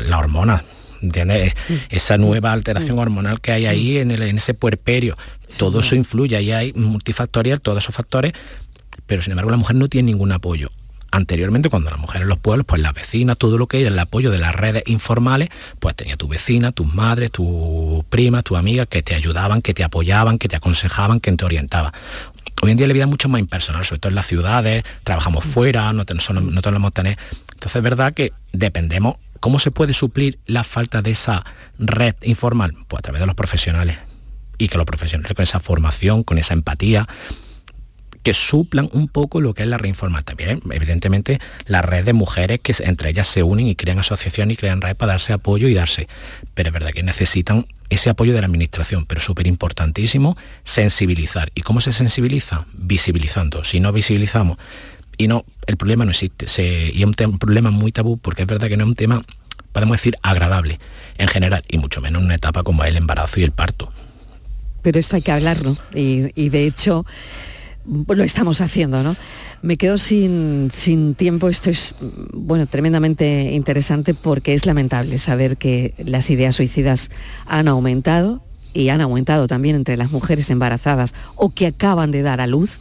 [0.00, 0.64] la hormona
[1.02, 1.54] ¿entiendes?
[1.68, 1.74] Mm.
[1.90, 3.00] Esa nueva alteración mm.
[3.00, 5.16] hormonal que hay ahí en, ese puerperio,
[5.58, 8.32] todo eso influye, ahí hay multifactorial, todos esos factores,
[9.06, 10.70] pero sin embargo la mujer no tiene ningún apoyo
[11.10, 13.98] anteriormente cuando las mujeres en los pueblos, pues las vecinas, todo lo que era el
[13.98, 18.86] apoyo de las redes informales, pues tenía tu vecina, tus madres, tus primas, tus amigas
[18.88, 21.92] que te ayudaban, que te apoyaban, que te aconsejaban, que te orientaban.
[22.60, 25.46] Hoy en día la vida es mucho más impersonal, sobre todo en las ciudades, trabajamos
[25.46, 25.48] mm.
[25.48, 27.16] fuera, no, no tenemos tener.
[27.52, 29.16] Entonces es verdad que dependemos.
[29.40, 31.44] ¿Cómo se puede suplir la falta de esa
[31.78, 32.74] red informal?
[32.88, 33.98] Pues a través de los profesionales.
[34.58, 37.06] Y que los profesionales con esa formación, con esa empatía,
[38.22, 40.24] que suplan un poco lo que es la reinformal.
[40.24, 44.56] También, evidentemente, la red de mujeres que entre ellas se unen y crean asociaciones y
[44.56, 46.08] crean redes para darse apoyo y darse.
[46.54, 51.50] Pero es verdad que necesitan ese apoyo de la administración, pero súper importantísimo, sensibilizar.
[51.54, 52.66] ¿Y cómo se sensibiliza?
[52.74, 53.64] Visibilizando.
[53.64, 54.58] Si no visibilizamos,
[55.16, 56.46] y no, el problema no existe,
[56.92, 59.22] y es un, problema muy tabú porque es verdad que no es un tema,
[59.72, 60.80] podemos decir, agradable
[61.18, 63.92] en general, y mucho menos en una etapa como el embarazo y el parto.
[64.82, 67.04] Pero esto hay que hablarlo, y de hecho
[68.06, 69.16] lo estamos haciendo, ¿no?
[69.62, 71.48] Me quedo sin, sin, tiempo.
[71.48, 71.94] Esto es,
[72.32, 77.10] bueno, tremendamente interesante porque es lamentable saber que las ideas suicidas
[77.46, 82.40] han aumentado y han aumentado también entre las mujeres embarazadas o que acaban de dar
[82.40, 82.80] a luz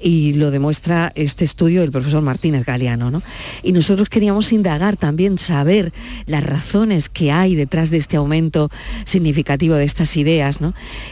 [0.00, 3.10] y lo demuestra este estudio del profesor Martínez Galeano.
[3.10, 3.22] ¿no?
[3.62, 5.92] Y nosotros queríamos indagar también, saber
[6.26, 8.70] las razones que hay detrás de este aumento
[9.04, 10.58] significativo de estas ideas.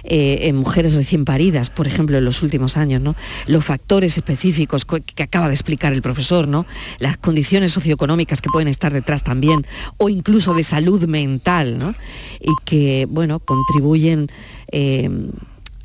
[0.05, 3.15] Eh, en mujeres recién paridas, por ejemplo, en los últimos años, ¿no?
[3.47, 6.67] los factores específicos que acaba de explicar el profesor, ¿no?
[6.99, 11.95] las condiciones socioeconómicas que pueden estar detrás también, o incluso de salud mental, ¿no?
[12.41, 14.31] y que bueno, contribuyen
[14.71, 15.09] eh,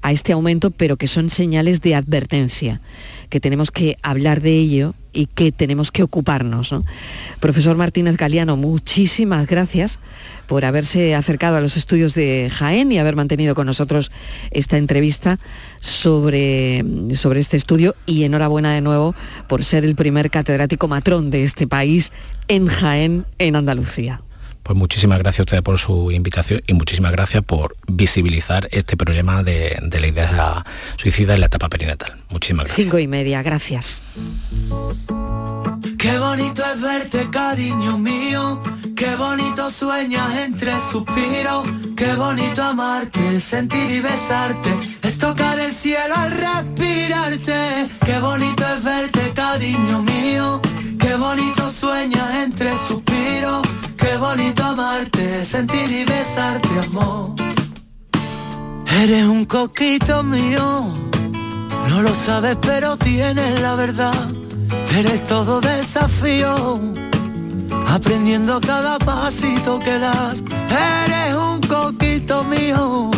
[0.04, 2.82] a este aumento, pero que son señales de advertencia,
[3.30, 6.76] que tenemos que hablar de ello y que tenemos que ocuparnos.
[7.40, 10.00] Profesor Martínez Galeano, muchísimas gracias
[10.48, 14.12] por haberse acercado a los estudios de Jaén y haber mantenido con nosotros
[14.52, 15.40] esta entrevista
[15.80, 16.84] sobre,
[17.16, 19.16] sobre este estudio y enhorabuena de nuevo
[19.48, 22.12] por ser el primer catedrático matrón de este país
[22.50, 24.22] en Jaén, en Andalucía.
[24.64, 29.44] Pues muchísimas gracias a ustedes por su invitación y muchísimas gracias por visibilizar este problema
[29.44, 32.18] de, la idea suicida en la etapa perinatal.
[32.30, 32.84] Muchísimas gracias.
[32.86, 34.02] Cinco y media, gracias.
[36.00, 38.62] Qué bonito es verte, cariño mío.
[38.96, 41.66] Qué bonito sueñas entre suspiros.
[41.98, 44.70] Qué bonito amarte, sentir y besarte.
[45.02, 47.90] Es tocar el cielo al respirarte.
[48.06, 50.62] Qué bonito es verte, cariño mío.
[51.00, 53.03] Qué bonito sueñas entre suspiros
[54.04, 57.36] Qué bonito amarte, sentir y besarte, amor.
[59.02, 60.94] Eres un coquito mío,
[61.90, 64.28] no lo sabes pero tienes la verdad.
[64.94, 66.80] Eres todo desafío,
[67.88, 70.44] aprendiendo cada pasito que das.
[71.06, 73.10] Eres un coquito mío,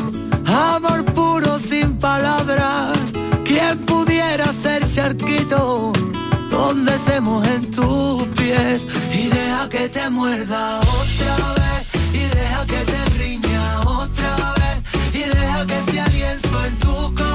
[0.45, 2.95] amor puro sin palabras.
[3.43, 5.91] ¿Quién pudiera ser charquito?
[6.55, 8.87] Donde se en tus pies.
[9.13, 11.81] Y deja que te muerda otra vez
[12.13, 14.77] y deja que te riña otra vez
[15.13, 17.34] y deja que sea lienzo en tu color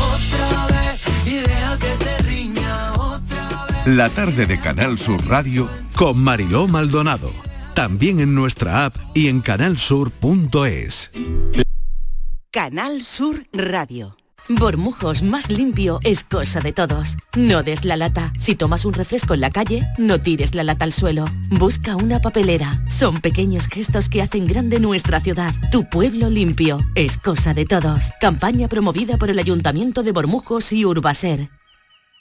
[3.85, 7.31] la tarde de Canal Sur Radio con Mariló Maldonado.
[7.73, 11.11] También en nuestra app y en canalsur.es.
[12.51, 14.17] Canal Sur Radio.
[14.49, 17.15] Bormujos más limpio es cosa de todos.
[17.35, 18.33] No des la lata.
[18.39, 21.25] Si tomas un refresco en la calle, no tires la lata al suelo.
[21.49, 22.83] Busca una papelera.
[22.87, 25.53] Son pequeños gestos que hacen grande nuestra ciudad.
[25.71, 28.11] Tu pueblo limpio es cosa de todos.
[28.19, 31.49] Campaña promovida por el Ayuntamiento de Bormujos y Urbaser.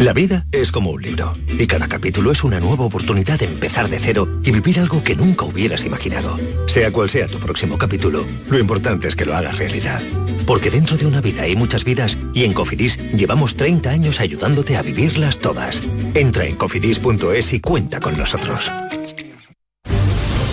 [0.00, 3.90] La vida es como un libro y cada capítulo es una nueva oportunidad de empezar
[3.90, 6.38] de cero y vivir algo que nunca hubieras imaginado.
[6.66, 10.02] Sea cual sea tu próximo capítulo, lo importante es que lo hagas realidad.
[10.46, 14.78] Porque dentro de una vida hay muchas vidas y en Cofidis llevamos 30 años ayudándote
[14.78, 15.82] a vivirlas todas.
[16.14, 18.72] Entra en cofidis.es y cuenta con nosotros.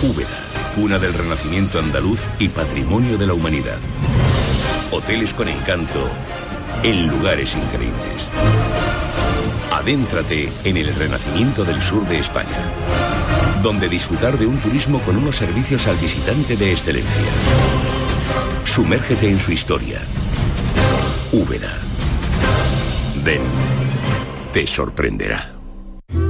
[0.02, 3.78] Úbeda, cuna del renacimiento andaluz y patrimonio de la humanidad.
[4.90, 6.10] Hoteles con encanto
[6.82, 8.28] en lugares increíbles.
[9.88, 12.60] Adéntrate en el renacimiento del sur de España,
[13.62, 17.22] donde disfrutar de un turismo con unos servicios al visitante de excelencia.
[18.64, 20.02] Sumérgete en su historia.
[21.32, 21.74] Úbeda.
[23.24, 23.40] Ven,
[24.52, 25.54] te sorprenderá.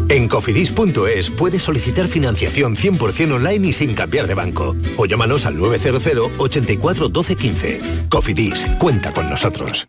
[0.09, 4.77] En cofidis.es puedes solicitar financiación 100% online y sin cambiar de banco.
[4.97, 7.81] O llámanos al 900 84 12 15.
[8.09, 9.89] Cofidis, cuenta con nosotros.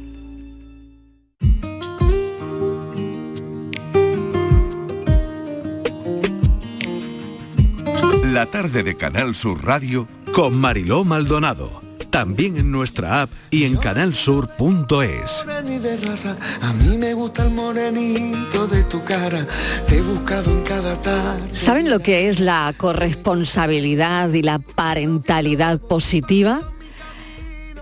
[8.41, 11.79] La tarde de Canal Sur Radio con Mariló Maldonado.
[12.09, 15.45] También en nuestra app y en canalsur.es.
[15.47, 19.45] A mí me gusta el morenito de tu cara,
[19.85, 21.49] te he buscado en cada tarde.
[21.53, 26.73] ¿Saben lo que es la corresponsabilidad y la parentalidad positiva?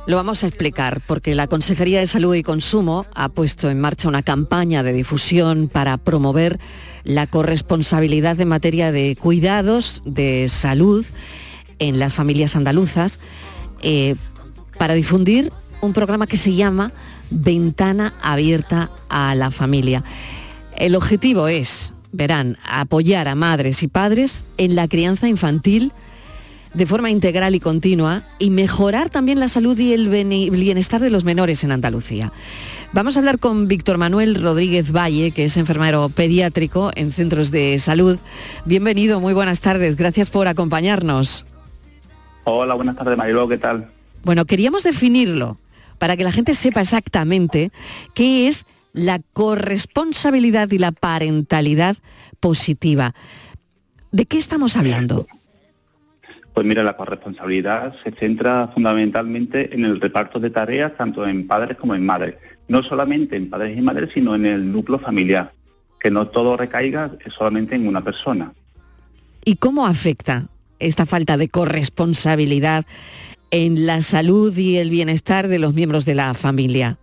[0.07, 4.09] Lo vamos a explicar porque la Consejería de Salud y Consumo ha puesto en marcha
[4.09, 6.59] una campaña de difusión para promover
[7.03, 11.05] la corresponsabilidad en materia de cuidados de salud
[11.79, 13.19] en las familias andaluzas
[13.81, 14.15] eh,
[14.77, 16.91] para difundir un programa que se llama
[17.29, 20.03] Ventana Abierta a la Familia.
[20.75, 25.91] El objetivo es, verán, apoyar a madres y padres en la crianza infantil
[26.73, 31.23] de forma integral y continua y mejorar también la salud y el bienestar de los
[31.23, 32.32] menores en Andalucía.
[32.91, 37.77] Vamos a hablar con Víctor Manuel Rodríguez Valle, que es enfermero pediátrico en centros de
[37.79, 38.17] salud.
[38.65, 41.45] Bienvenido, muy buenas tardes, gracias por acompañarnos.
[42.45, 43.91] Hola, buenas tardes Mariló, ¿qué tal?
[44.23, 45.60] Bueno, queríamos definirlo
[45.99, 47.71] para que la gente sepa exactamente
[48.13, 51.97] qué es la corresponsabilidad y la parentalidad
[52.39, 53.13] positiva.
[54.12, 55.27] ¿De qué estamos hablando?
[56.59, 61.77] Pues mira, la corresponsabilidad se centra fundamentalmente en el reparto de tareas tanto en padres
[61.77, 62.35] como en madres.
[62.67, 65.53] No solamente en padres y madres, sino en el núcleo familiar.
[66.01, 68.51] Que no todo recaiga solamente en una persona.
[69.45, 72.83] ¿Y cómo afecta esta falta de corresponsabilidad
[73.51, 76.97] en la salud y el bienestar de los miembros de la familia?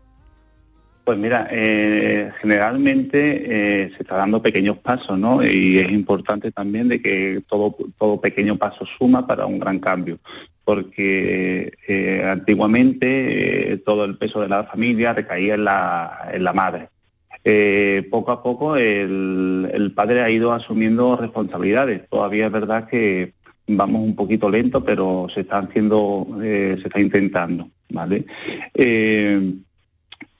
[1.07, 5.41] Pues mira, eh, generalmente eh, se está dando pequeños pasos, ¿no?
[5.47, 10.19] Y es importante también de que todo, todo pequeño paso suma para un gran cambio,
[10.65, 16.89] porque eh, antiguamente todo el peso de la familia recaía en la, en la madre.
[18.11, 22.09] poco a poco el, el, padre ha ido asumiendo responsabilidades.
[22.09, 23.35] Todavía es verdad que
[23.69, 28.27] vamos un poquito lento, pero se está haciendo, se está intentando, ¿vale?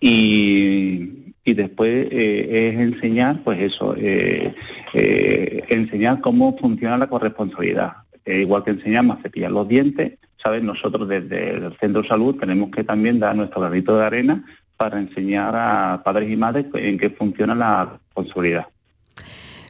[0.01, 4.55] Y, después eh, es enseñar, pues eso, eh,
[4.93, 7.93] eh, enseñar cómo funciona la corresponsabilidad.
[8.27, 10.63] igual que enseñamos a cepillar los dientes, ¿sabes?
[10.63, 14.45] Nosotros desde el centro de salud tenemos que también dar nuestro granito de arena
[14.77, 18.67] para enseñar a padres y madres en qué funciona la responsabilidad.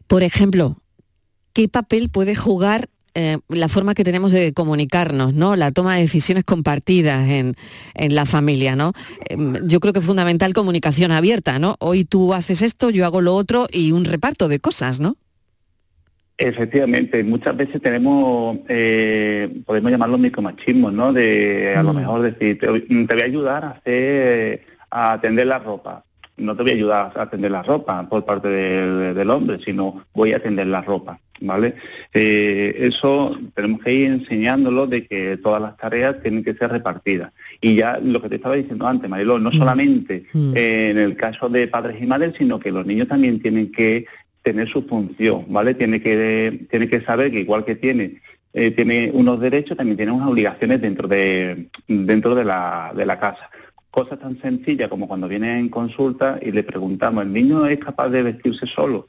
[0.06, 0.78] Por ejemplo,
[1.52, 5.56] ¿qué papel puede jugar eh, la forma que tenemos de comunicarnos, ¿no?
[5.56, 7.54] La toma de decisiones compartidas en,
[7.94, 8.92] la familia, ¿no?
[9.30, 11.76] Em, yo creo que es fundamental comunicación abierta, ¿no?
[11.78, 15.16] Hoy tú haces esto, yo hago lo otro y un reparto de cosas, ¿no?
[16.36, 21.14] Efectivamente, muchas veces tenemos, eh, podemos llamarlo micromachismo, ¿no?
[21.14, 21.96] De a lo mm.
[21.96, 26.04] mejor decir, te, voy a ayudar a hacer, a atender la ropa.
[26.36, 30.04] No te voy a ayudar a atender la ropa por parte del, del hombre, sino
[30.14, 31.18] voy a atender la ropa.
[31.38, 31.74] ¿Vale?
[32.14, 37.30] Eh, eso tenemos que ir enseñándolo de que todas las tareas tienen que ser repartidas.
[37.60, 39.52] Y ya lo que te estaba diciendo antes, Mariló, no Mm.
[39.52, 40.52] solamente Mm.
[40.56, 44.06] eh, en el caso de padres y madres, sino que los niños también tienen que
[44.42, 45.74] tener su función, ¿vale?
[45.74, 48.22] Tiene que, tiene que saber que igual que tiene,
[48.54, 53.18] eh, tiene unos derechos, también tiene unas obligaciones dentro de, dentro de la, de la
[53.20, 53.50] casa.
[53.96, 58.10] Cosas tan sencillas como cuando viene en consulta y le preguntamos, ¿el niño es capaz
[58.10, 59.08] de vestirse solo?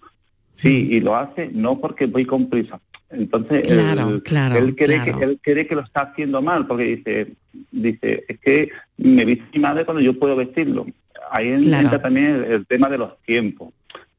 [0.61, 2.79] Sí, y lo hace no porque voy con prisa.
[3.09, 5.19] Entonces, Claro, él, claro, él cree claro.
[5.19, 7.33] que él cree que lo está haciendo mal, porque dice,
[7.69, 10.85] dice, es que me viste mi madre cuando yo puedo vestirlo.
[11.31, 13.73] Ahí entra también el, el tema de los tiempos,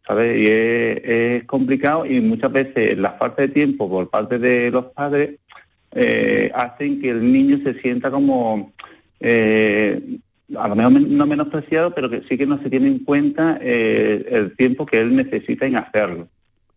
[0.06, 0.36] ¿sabes?
[0.36, 4.84] Y es, es complicado y muchas veces la falta de tiempo por parte de los
[4.86, 5.36] padres
[5.92, 8.74] eh, hacen que el niño se sienta como
[9.20, 10.18] eh,
[10.56, 14.26] a lo mejor no menospreciado, pero que sí que no se tiene en cuenta eh,
[14.30, 16.28] el tiempo que él necesita en hacerlo.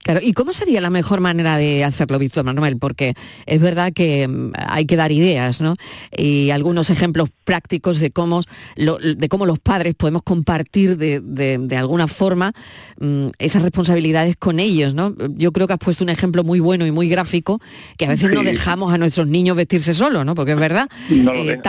[0.03, 2.77] Claro, ¿y cómo sería la mejor manera de hacerlo, Víctor Manuel?
[2.77, 3.13] Porque
[3.45, 5.75] es verdad que mm, hay que dar ideas, ¿no?
[6.17, 8.41] Y algunos ejemplos prácticos de cómo,
[8.75, 12.53] lo- de cómo los padres podemos compartir de, de- de alguna forma
[12.99, 15.13] mm, esas responsabilidades con ellos, ¿no?
[15.35, 17.59] Yo creo que has puesto un ejemplo muy bueno y muy gráfico,
[17.97, 20.33] que a veces no dejamos a nuestros niños vestirse solos, ¿no?
[20.33, 21.61] Porque es verdad, No eh, dejan-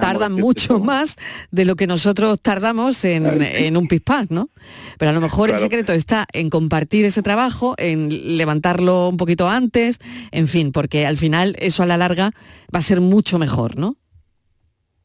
[0.00, 1.16] tardan, no mucho más
[1.50, 4.50] de lo que nosotros tardamos en, en un pispás, ¿no?
[4.98, 9.48] Pero a lo mejor el secreto está en compartir ese trabajo, en levantarlo un poquito
[9.48, 9.98] antes,
[10.32, 12.32] en fin, porque al final eso a la larga
[12.74, 13.96] va a ser mucho mejor, ¿no?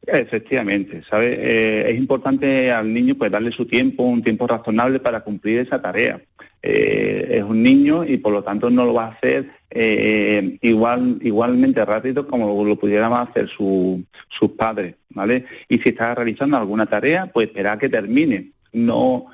[0.06, 1.38] Efectivamente, ¿sabe?
[1.40, 5.82] Eh, es importante al niño pues darle su tiempo, un tiempo razonable para cumplir esa
[5.82, 6.22] tarea.
[6.62, 11.20] Eh, es un niño y por lo tanto no lo va a hacer eh, igual
[11.22, 15.46] igualmente rápido como lo pudiéramos hacer su- sus padres, ¿vale?
[15.70, 19.26] Y si está realizando alguna tarea, pues esperar a que termine, no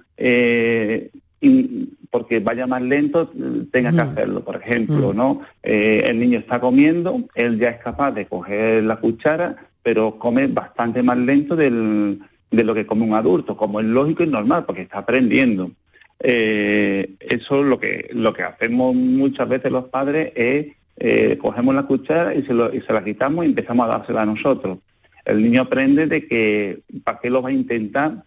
[1.42, 3.32] eh, in- porque vaya más lento
[3.72, 5.14] tenga que hacerlo, por ejemplo.
[5.14, 5.42] ¿no?
[5.62, 10.48] Eh, el niño está comiendo, él ya es capaz de coger la cuchara, pero come
[10.48, 12.20] bastante más lento del-
[12.50, 15.72] de lo que come un adulto, como es lógico y normal, porque está aprendiendo.
[16.22, 20.68] Eh, eso es lo que, lo que hacemos muchas veces los padres es
[21.02, 24.24] eh, cogemos la cuchara y se, lo- y se la quitamos y empezamos a dársela
[24.24, 24.80] a nosotros.
[25.24, 28.24] El niño aprende de que para qué lo va a intentar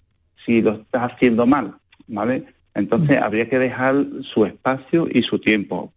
[0.46, 1.74] si lo está haciendo mal,
[2.06, 2.44] ¿vale?
[2.74, 5.92] Entonces habría que dejar su espacio y su tiempo.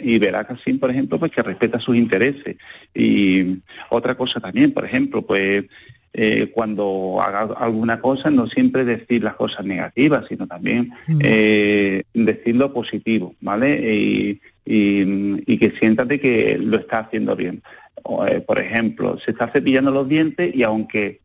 [0.00, 2.56] Y verá que así, por ejemplo, pues que respeta sus intereses.
[2.94, 3.58] Y
[3.90, 5.64] otra cosa también, por ejemplo, pues
[6.12, 12.56] eh, cuando haga alguna cosa, no siempre decir las cosas negativas, sino también eh, decir
[12.56, 13.94] lo positivo, ¿vale?
[13.94, 17.62] Y, y- y que sientas de que lo está haciendo bien.
[18.02, 21.20] O, eh, por ejemplo, se está cepillando los dientes y aunque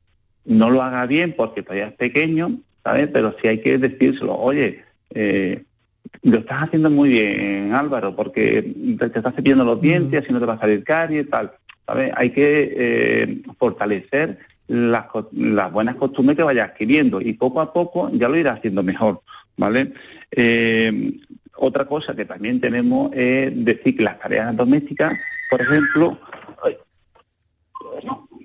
[0.46, 3.08] no lo haga bien porque todavía es pequeño, ¿sabes?
[3.14, 4.84] Pero sí hay que decírselo, oye,
[5.14, 5.64] eh,
[6.24, 8.62] lo estás haciendo muy bien, Álvaro, porque
[9.00, 11.52] te, te estás cepillando los dientes, así no te va a salir caries, tal.
[11.86, 12.12] ¿sabes?
[12.16, 15.06] Hay que eh, fortalecer las,
[15.72, 19.22] buenas costumbres que vaya adquiriendo y poco a poco ya lo irá haciendo mejor,
[19.58, 19.94] ¿vale?
[20.32, 21.20] Eh,
[21.58, 25.14] otra cosa que también tenemos es decir que las tareas domésticas,
[25.50, 26.18] por ejemplo,
[26.64, 26.78] ay,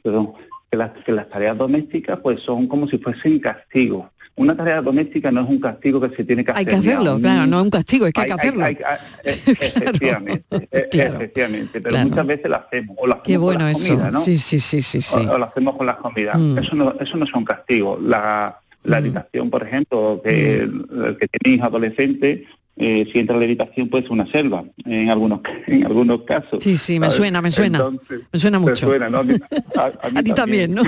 [0.03, 0.33] perdón,
[0.69, 4.07] que las, que las tareas domésticas pues son como si fuesen castigos.
[4.37, 6.66] Una tarea doméstica no es un castigo que se tiene que Hay hacer.
[6.66, 8.64] que ni a hacerlo, un claro, no es un castigo, es que hay, que hacerlo.
[8.64, 8.78] hay-
[9.24, 12.09] eh, efectivamente, eh, efectivamente, pero claro.
[12.11, 13.89] muchas veces lo hacemos, o lo hacemos Qué con bueno las eso.
[13.95, 14.20] comidas, ¿no?
[14.20, 15.16] Sí, sí, sí, sí, sí.
[15.16, 16.39] O, o lo hacemos con las comidas.
[16.39, 16.59] Mm.
[16.59, 18.03] Eso no, eso no son castigos.
[18.03, 22.41] La, la habitación, por ejemplo, que el que tiene hijos adolescentes,
[22.76, 26.62] eh, si entra la habitación puede ser una selva, en algunos en algunos casos.
[26.62, 27.16] Sí, sí, me ¿sabes?
[27.16, 27.78] suena, me suena.
[27.78, 28.87] Entonces, me suena mucho.
[28.87, 29.20] suena, ¿no?
[29.20, 29.39] A, mí-
[29.78, 30.82] a- a mí A ti también, ¿no?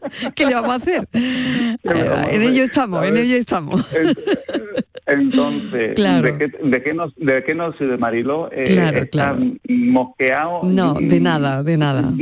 [0.34, 1.08] ¿Qué le vamos a hacer?
[1.12, 3.84] En ello estamos, en ello estamos.
[5.06, 6.22] Entonces, Claro.
[6.22, 8.48] ¿de, qué, de, qué nos, ¿de qué nos Mariló?
[8.52, 9.38] Eh, Claro, claro.
[9.68, 12.12] mosqueado No, de nada, de nada.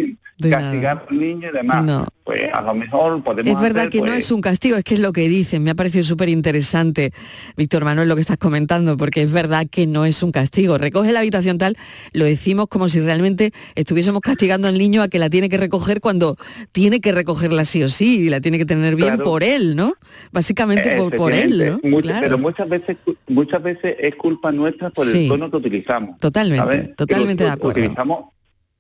[0.41, 1.85] De castigar al niño y demás.
[1.85, 2.07] No.
[2.25, 4.85] Pues a lo mejor podemos Es verdad hacer, que no pues, es un castigo, es
[4.85, 5.63] que es lo que dicen.
[5.65, 7.13] Me ha parecido súper interesante,
[7.57, 10.79] Víctor Manuel, lo que estás comentando, porque es verdad que no es un castigo.
[10.79, 11.77] Recoge la habitación tal,
[12.13, 16.01] lo decimos como si realmente estuviésemos castigando al niño a que la tiene que recoger
[16.01, 16.37] cuando
[16.73, 19.25] tiene que recogerla sí o sí, y la tiene que tener bien Claro.
[19.25, 19.95] por él, ¿no?
[20.31, 22.01] Básicamente por, por él, ¿no?
[22.01, 22.21] Claro.
[22.23, 22.97] Pero muchas veces
[23.29, 25.25] muchas veces es culpa nuestra por Sí.
[25.25, 26.17] el tono que utilizamos.
[26.19, 26.97] Totalmente, ¿sabes?
[26.97, 27.81] totalmente de acuerdo.
[27.81, 28.25] Utilizamos,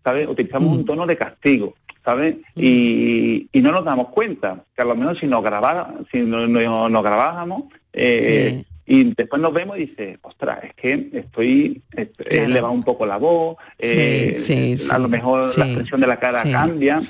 [0.04, 0.26] ¿sabes?
[0.28, 0.80] Utilizamos Mm.
[0.80, 1.74] un tono de castigo,
[2.04, 2.36] ¿sabes?
[2.56, 6.46] Y, y no nos damos cuenta que a lo menos si nos grabara, si no,
[6.46, 12.20] no- nos grabábamos eh, y después nos vemos y dice, ostras, es que estoy, est-
[12.20, 12.44] he Claro.
[12.46, 16.18] elevado un poco la voz, eh, sí, sí, a lo mejor la expresión de la
[16.18, 17.00] cara cambia.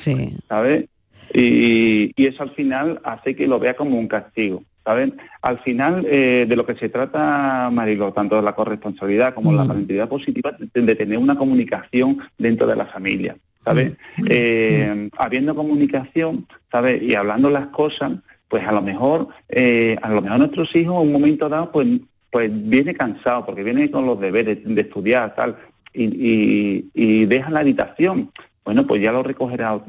[0.48, 0.86] ¿sabes?
[1.32, 4.64] Y, y eso al final hace que lo vea como un castigo.
[4.84, 5.16] ¿Saben?
[5.42, 9.64] Al final, eh, de lo que se trata, Marilo, tanto de la corresponsabilidad como la
[9.64, 13.92] parentalidad positiva, de, de tener una comunicación dentro de la familia, ¿sabes?
[14.26, 17.02] Eh, habiendo comunicación, ¿sabes?
[17.02, 18.12] Y hablando las cosas,
[18.48, 21.86] pues a lo mejor, eh, a lo mejor nuestros hijos en un momento dado, pues,
[22.30, 25.56] pues viene cansado, porque viene con los deberes de estudiar, tal,
[25.92, 28.30] y, y, y deja la habitación.
[28.64, 29.80] Bueno, pues ya lo recogerá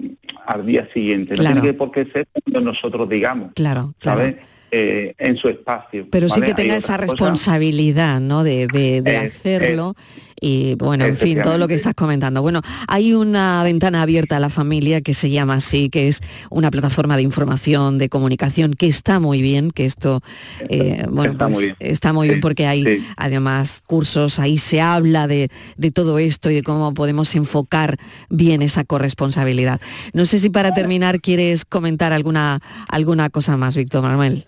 [0.48, 1.36] al día siguiente.
[1.36, 1.62] No Claro.
[1.62, 3.52] tiene por qué ser cuando nosotros digamos.
[3.54, 4.20] Claro, claro.
[4.22, 4.36] ¿sabes?
[4.74, 6.08] Eh, en su espacio.
[6.10, 8.44] Pero sí que tenga esa cosas- responsabilidad, ¿no?
[8.44, 9.96] De, de- de Eh, hacerlo.
[10.40, 12.42] y bueno, en fin, todo lo que estás comentando.
[12.42, 16.72] Bueno, hay una ventana abierta a la familia que se llama así, que es una
[16.72, 20.22] plataforma de información, de comunicación, que está muy bien, que esto,
[20.70, 21.76] eh, bueno, está pues, muy bien.
[21.80, 23.06] está muy bien porque hay sí.
[23.18, 27.98] además cursos, ahí se habla de, de todo esto y de cómo podemos enfocar
[28.30, 29.80] bien esa corresponsabilidad.
[30.14, 34.46] No sé si para terminar quieres comentar alguna, alguna cosa más, Víctor Manuel.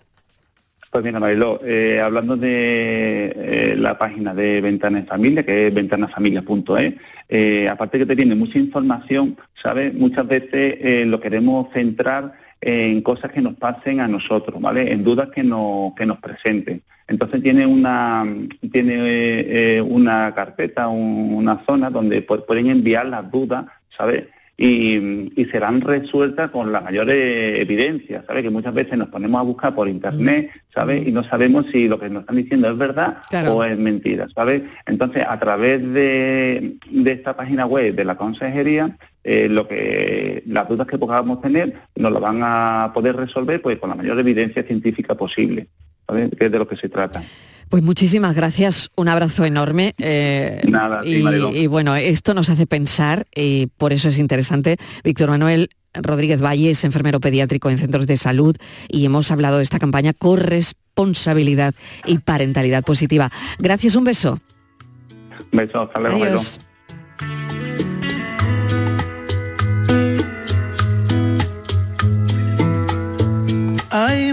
[0.94, 5.74] Pues mira, Mariló, eh, hablando de eh, la página de Ventana en Familia, que es
[5.74, 6.94] ventanafamilia.es,
[7.28, 9.92] eh, aparte que te tiene mucha información, ¿sabes?
[9.92, 14.92] Muchas veces eh, lo queremos centrar en cosas que nos pasen a nosotros, ¿vale?
[14.92, 16.80] En dudas que, no, que nos presenten.
[17.08, 18.24] Entonces tiene una
[18.70, 23.64] tiene una carpeta, un- una zona donde pu- pueden enviar las dudas,
[23.98, 24.26] ¿sabes?
[24.56, 28.44] Y, y serán resueltas con la mayor eh, evidencia, ¿sabes?
[28.44, 31.04] Que muchas veces nos ponemos a buscar por internet, ¿sabes?
[31.06, 33.56] Y no sabemos si lo que nos están diciendo es verdad Claro.
[33.56, 34.62] o es mentira, ¿sabes?
[34.86, 40.68] Entonces, a través de, de esta página web de la consejería, eh, lo que las
[40.68, 44.62] dudas que podamos tener nos lo van a poder resolver pues con la mayor evidencia
[44.62, 45.66] científica posible,
[46.06, 46.30] ¿sabes?
[46.38, 47.24] Que es de lo que se trata.
[47.68, 49.94] Pues muchísimas gracias, un abrazo enorme.
[49.98, 54.76] eh, Nada, ti, y, y bueno, esto nos hace pensar y por eso es interesante.
[55.02, 58.56] Víctor Manuel Rodríguez Valle es enfermero pediátrico en centros de salud
[58.88, 61.74] y hemos hablado de esta campaña corresponsabilidad
[62.06, 63.30] y parentalidad positiva.
[63.58, 64.40] Gracias, un beso.
[65.52, 66.24] Un beso, hasta luego.
[66.24, 66.58] Adiós.
[73.90, 74.32] Hay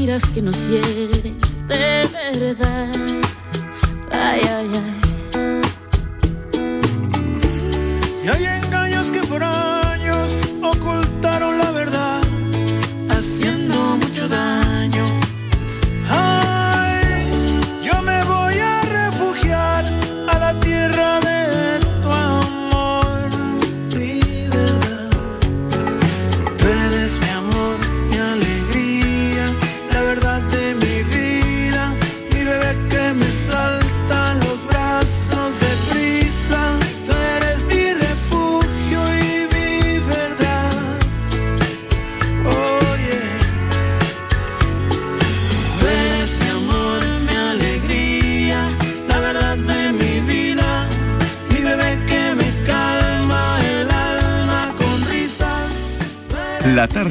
[0.00, 1.36] mentiras que nos hieren
[1.68, 2.88] de verdad.
[4.10, 5.00] Ay, ay, ay.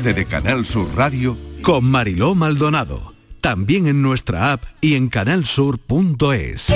[0.01, 3.13] De Canal Sur Radio con Mariló Maldonado.
[3.41, 6.67] También en nuestra app y en canalsur.es.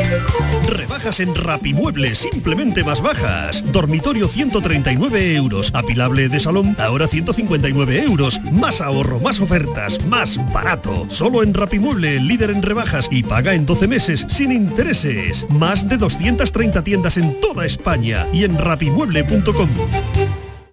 [0.68, 3.64] Rebajas en Rapimueble, simplemente más bajas.
[3.72, 5.72] Dormitorio 139 euros.
[5.74, 8.42] Apilable de salón, ahora 159 euros.
[8.52, 11.06] Más ahorro, más ofertas, más barato.
[11.10, 15.46] Solo en Rapimueble, líder en rebajas y paga en 12 meses sin intereses.
[15.50, 19.70] Más de 230 tiendas en toda España y en rapimueble.com.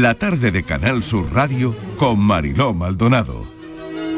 [0.00, 3.44] La tarde de Canal Sur Radio con Mariló Maldonado.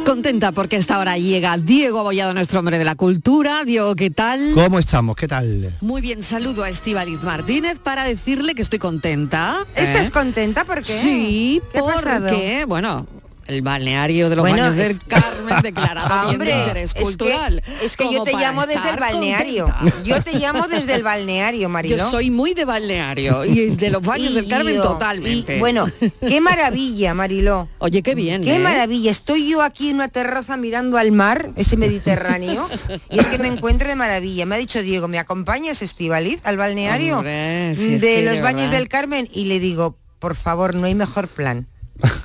[0.06, 3.64] Contenta porque a esta hora llega Diego Abollado, nuestro hombre de la cultura.
[3.64, 4.52] Diego, ¿qué tal?
[4.54, 5.16] ¿Cómo estamos?
[5.16, 5.76] ¿Qué tal?
[5.80, 9.66] Muy bien, saludo a Estíbaliz Martínez para decirle que estoy contenta.
[9.74, 10.10] ¿Estás ¿eh?
[10.12, 10.64] contenta?
[10.64, 10.92] ¿Por qué?
[10.92, 12.28] Sí, ¿Qué ha pasado?
[12.28, 13.04] porque, bueno,
[13.52, 17.62] el balneario de los Bueno, baños del Carmen declarado bien de interés es que- cultural.
[17.82, 19.66] Es que, yo te llamo desde el balneario.
[19.66, 20.02] contenta.
[20.04, 21.96] Yo te llamo desde el balneario, Mariló.
[21.98, 25.56] Yo soy muy de balneario y de los baños Y del Carmen yo- totalmente.
[25.56, 25.86] y, bueno,
[26.20, 27.68] qué maravilla, Mariló.
[27.78, 28.42] Oye, qué bien.
[28.44, 28.58] Qué ¿eh?
[28.58, 29.10] maravilla.
[29.10, 32.68] Estoy yo aquí en una terraza mirando al mar, ese Mediterráneo,
[33.10, 34.46] y es que me encuentro de maravilla.
[34.46, 38.40] Me ha dicho Diego, ¿me acompañas, Estivaliz, al balneario Hombre, si es de los de
[38.42, 39.28] baños del Carmen?
[39.32, 41.66] Y le digo, por favor, no hay mejor plan.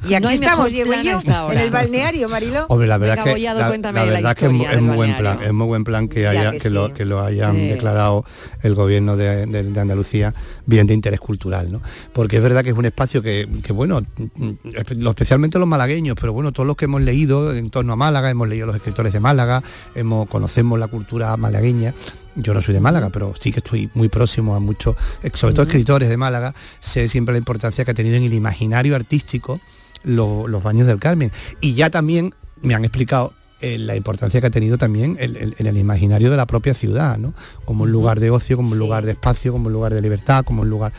[0.07, 1.19] Y aquí No estamos, Diego y yo,
[1.51, 2.65] en el balneario, Mariló.
[2.69, 5.39] Hombre, la verdad Venga, que la, cuéntame la la verdad que es, muy buen plan,
[5.43, 7.67] es muy buen plan que Ya haya que que, lo que lo hayan Sí.
[7.67, 8.25] declarado
[8.63, 10.33] el gobierno de, de- de Andalucía
[10.65, 11.81] bien de interés cultural, ¿no?
[12.13, 14.01] Porque es verdad que es un espacio que, que, bueno,
[14.95, 18.29] lo- especialmente los malagueños, pero bueno, todos los que hemos leído en torno a Málaga,
[18.31, 19.61] hemos leído los escritores de Málaga,
[19.93, 21.93] hemos conocemos la cultura malagueña.
[22.37, 25.53] Yo no soy de Málaga, pero sí que estoy muy próximo a muchos, eh, sobre
[25.53, 29.59] todo escritores de Málaga, sé siempre la importancia que ha tenido en el imaginario artístico
[30.03, 31.31] lo- los baños del Carmen.
[31.61, 35.55] Y ya también me han explicado eh, la importancia que ha tenido también el- el-
[35.57, 37.33] en el imaginario de la propia ciudad, ¿no?
[37.65, 40.45] Como un lugar de ocio, como un lugar de espacio, como un lugar de libertad,
[40.45, 40.93] como un lugar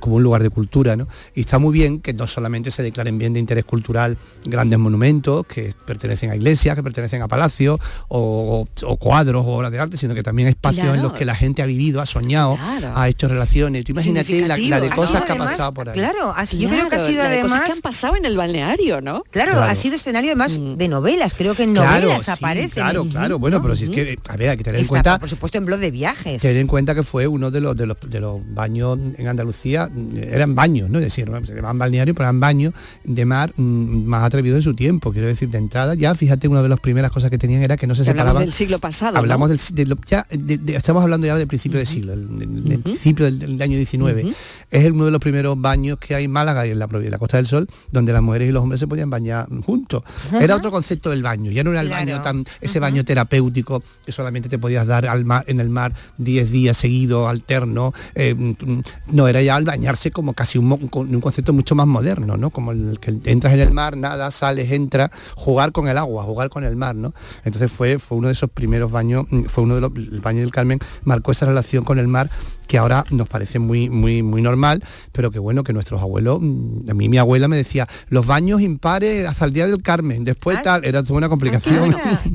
[0.00, 1.08] como un lugar de cultura, ¿no?
[1.34, 5.46] Y está muy bien que no solamente se declaren bien de interés cultural grandes monumentos
[5.46, 9.96] que pertenecen a iglesias, que pertenecen a palacios, o, o cuadros o obras de arte,
[9.96, 12.92] sino que también hay espacios en los que la gente ha vivido, ha soñado, Claro.
[12.94, 13.84] ha hecho relaciones.
[13.84, 15.94] Tú imagínate la, la de Ha cosas que ha pasado por ahí.
[15.94, 17.66] Claro, así- yo creo que ha sido la de cosas además...
[17.66, 19.24] que han pasado en el balneario, ¿no?
[19.30, 19.70] Claro, Claro.
[19.70, 20.74] ha sido escenario además Mm.
[20.76, 22.74] de novelas, creo que en Claro, novelas sí, aparece.
[22.74, 23.38] claro, claro.
[23.38, 25.64] Bueno, pero si es que, a ver, hay que tener en cuenta por supuesto, en
[25.64, 26.42] blog de viajes.
[26.42, 29.53] Tener en cuenta que fue uno de los, de los, de los baños en Andalucía,
[29.88, 30.98] mm, eran baños, ¿no?
[30.98, 32.74] Es decir, se llamaban balnearios, pero eran baños
[33.04, 33.62] de mar mm,
[34.04, 35.12] más atrevidos de su tiempo.
[35.12, 37.86] Quiero decir, de entrada, ya fíjate, una de las primeras cosas que tenían era que
[37.86, 38.44] no se Que hablamos separaban.
[38.46, 39.16] del siglo pasado.
[39.18, 39.56] Hablamos ¿no?
[39.56, 42.78] del, de ya, de- de- estamos hablando ya del principio del siglo, del, del- del
[42.80, 44.34] principio del, del año 19.
[44.74, 47.10] Es el- uno de los primeros baños que hay en Málaga y en la, en
[47.10, 50.02] la Costa del Sol, donde las mujeres y los hombres se podían bañar juntos.
[50.40, 52.04] Era otro concepto del baño, ya no era el Claro.
[52.04, 55.92] baño tan, ese baño terapéutico que solamente te podías dar al mar, en el mar
[56.18, 57.92] 10 días seguidos, alterno.
[58.16, 58.80] eh, mm,
[59.12, 62.50] no, era ya al bañarse como casi un, un concepto mucho más moderno, ¿no?
[62.50, 66.50] Como el que entras en el mar, nada, sales, entras, jugar con el agua, jugar
[66.50, 67.14] con el mar, ¿no?
[67.44, 70.40] Entonces fue, fue uno de esos primeros baños, mm, fue uno de los, el baño
[70.40, 72.28] del Carmen marcó esa relación con el mar
[72.66, 76.90] que ahora nos parece muy, muy, muy normal, pero que bueno, que nuestros abuelos, mm,
[76.90, 80.62] a mí mi abuela me decía, los baños impares hasta el día del Carmen, después
[80.62, 81.94] tal, era toda una complicación.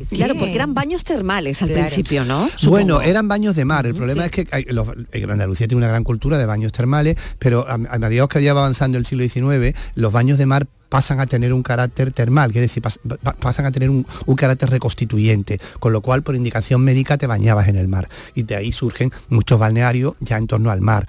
[0.09, 1.85] Claro, porque eran baños termales al Claro.
[1.87, 2.49] principio, ¿no?
[2.67, 3.01] Bueno, Supongo.
[3.01, 3.85] eran baños de mar.
[3.85, 7.17] El problema es que hay- los- en Andalucía tiene una gran cultura de baños termales,
[7.39, 10.67] pero a, a medida que ya va avanzando el siglo XIX, los baños de mar
[10.89, 14.69] pasan a tener un carácter termal, quiere decir, pas- pa- pasan a tener un carácter
[14.71, 18.09] reconstituyente, con lo cual por indicación médica te bañabas en el mar.
[18.35, 21.07] Y de ahí surgen muchos balnearios ya en torno al mar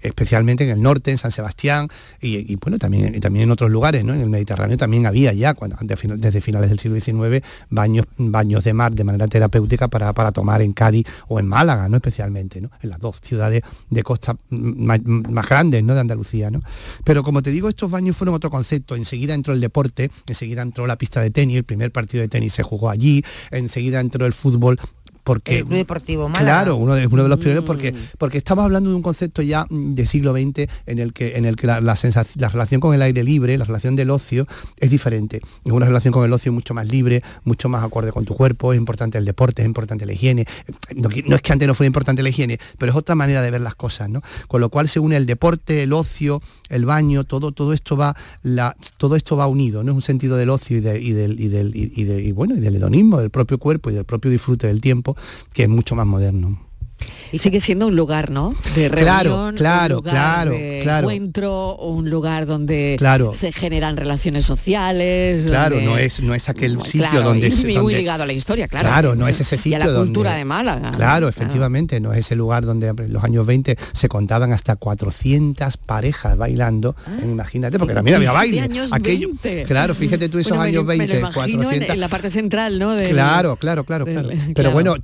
[0.00, 1.88] especialmente en el norte, en San Sebastián
[2.20, 4.14] y, bueno, también, y también en otros lugares, ¿no?
[4.14, 8.72] En el Mediterráneo también había ya, cuando, desde finales del siglo XIX, baños, baños de
[8.72, 11.96] mar de manera terapéutica para, para tomar en Cádiz o en Málaga, ¿no?
[11.96, 12.70] Especialmente, ¿no?
[12.82, 15.94] En las dos ciudades de costa más, más grandes, ¿no?
[15.94, 16.62] De Andalucía, ¿no?
[17.04, 18.96] Pero como te digo, estos baños fueron otro concepto.
[18.96, 22.52] Enseguida entró el deporte, enseguida entró la pista de tenis, el primer partido de tenis
[22.52, 24.78] se jugó allí, enseguida entró el fútbol
[25.24, 26.44] porque El Club Deportivo Málaga.
[26.62, 29.66] claro uno de, uno de los primeros porque porque estamos hablando de un concepto ya
[29.68, 31.96] mm, de siglo XX en el que en el que la, la,
[32.36, 34.46] la relación con el aire libre la relación del ocio
[34.78, 35.40] es diferente.
[35.64, 38.72] Es una relación con el ocio mucho más libre mucho más acorde con tu cuerpo
[38.72, 40.46] es importante el deporte es importante la higiene.
[40.94, 43.50] No, no es que antes no fuera importante la higiene pero es otra manera de
[43.50, 47.24] ver las cosas no con lo cual se une el deporte el ocio el baño
[47.24, 50.76] todo todo esto va la, todo esto va unido no es un sentido del ocio
[50.76, 53.30] y, de- y del y del y, y de- y bueno y del hedonismo del
[53.30, 55.13] propio cuerpo y del propio disfrute del tiempo
[55.52, 56.58] que es mucho más moderno
[57.32, 58.54] Y sigue siendo un lugar, ¿no?
[58.76, 61.10] De Claro, reunión, claro, un lugar claro, de claro.
[61.10, 63.32] encuentro, un lugar donde Claro.
[63.32, 65.44] se generan relaciones sociales.
[65.44, 67.50] Claro, donde- no es, no es aquel sitio claro, donde...
[67.50, 68.88] se- muy donde- ligado a la historia, claro.
[68.88, 70.92] Claro, no es ese sitio Y a la cultura donde- de Málaga.
[70.92, 75.76] Claro, efectivamente, no es ese lugar donde en los años 20 se contaban hasta 400
[75.76, 78.60] parejas bailando, imagínate, porque también había baile.
[78.60, 78.64] Ah.
[78.64, 79.64] años Aquello, 20.
[79.64, 81.94] Claro, fíjate tú esos Bueno, años me 20, lo imagino en- 400...
[81.94, 82.92] En, la parte central, ¿no?
[82.92, 84.28] Del- Claro, claro, claro, claro.
[84.28, 84.70] Pero claro.
[84.72, 84.96] bueno,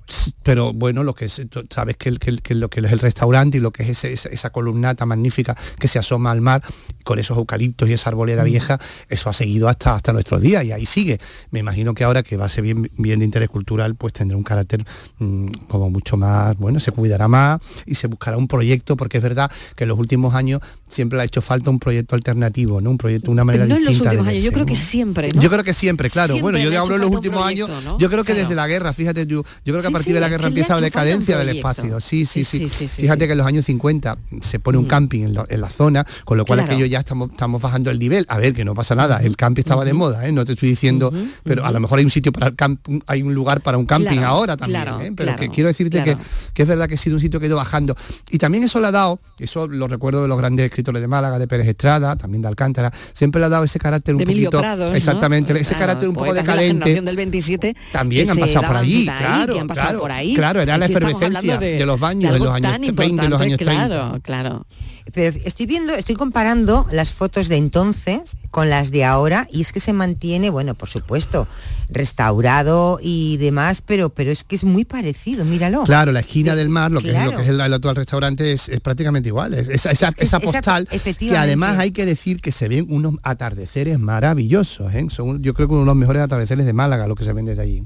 [0.42, 3.58] pero bueno, lo que es, tú sabes que, que que lo que es el restaurante
[3.58, 6.62] y lo que es ese- esa, esa columnata magnífica que se asoma al mar
[7.04, 8.78] con esos eucaliptos y esa arboleda vieja,
[9.08, 11.18] eso ha seguido hasta hasta nuestros días y ahí sigue.
[11.50, 14.36] Me imagino que ahora que va a ser bien, bien de interés cultural, pues tendrá
[14.36, 14.84] un carácter
[15.18, 19.22] mm, como mucho más, bueno, se cuidará más y se buscará un proyecto, porque es
[19.22, 22.90] verdad que en los últimos años siempre le ha hecho falta un proyecto alternativo, ¿no?
[22.90, 24.76] Un proyecto, una manera Pero no en los distinta de últimos años, yo creo que
[24.76, 25.42] siempre, ¿no?
[25.42, 26.34] Yo creo que siempre, claro.
[26.34, 27.84] Siempre bueno, yo hablo en los últimos proyecto, años.
[27.84, 27.98] ¿no?
[27.98, 28.40] Yo creo que Claro.
[28.42, 30.46] desde la guerra, fíjate tú, yo creo que Sí, a partir sí, de la guerra
[30.48, 31.24] empieza la hecho falta un
[31.70, 32.00] espacio.
[32.00, 35.46] Sí sí sí, Fíjate que en los años 50 se pone un camping en, lo-
[35.48, 36.72] en la zona, con lo cual Claro.
[36.72, 38.26] aquello ya estamos, estamos bajando el nivel.
[38.28, 40.32] A ver, que no pasa nada, el camping estaba de moda, ¿eh?
[40.32, 41.12] no te estoy diciendo,
[41.44, 43.86] pero a lo mejor hay un sitio para el camping, hay un lugar para un
[43.86, 45.12] camping Claro, ahora también, claro, ¿eh?
[45.16, 46.16] pero que quiero decirte que,
[46.54, 47.96] que es verdad que ha sido un sitio que ha ido bajando.
[48.30, 51.38] Y también eso le ha dado, eso lo recuerdo de los grandes escritores de Málaga,
[51.38, 54.58] de Pérez Estrada, también de Alcántara, siempre le ha dado ese carácter un de poquito...
[54.58, 54.96] Prados, ¿no?
[54.96, 56.84] exactamente, ese carácter un poco la decadente.
[56.84, 60.34] generación del 27 También han pasado por allí, claro, claro, por ahí.
[60.34, 63.40] claro, era la efervescencia de los baños, de de los años tan 20, de los
[63.40, 63.86] años 30.
[63.86, 64.66] Claro, claro.
[65.12, 69.72] Pero estoy viendo, estoy comparando las fotos de entonces con las de ahora y es
[69.72, 71.48] que se mantiene, bueno, por supuesto,
[71.88, 75.82] restaurado y demás, pero pero es que es muy parecido, míralo.
[75.84, 77.32] Claro, la esquina del mar, lo que es claro.
[77.32, 79.54] lo que es el, el actual restaurante es, es prácticamente igual.
[79.54, 81.38] Es- esa, Es postal que efectivamente.
[81.46, 84.92] además hay que decir que se ven unos atardeceres maravillosos.
[84.94, 85.06] ¿eh?
[85.10, 87.46] Son, yo creo que uno de los mejores atardeceres de Málaga, lo que se ven
[87.46, 87.82] desde allí.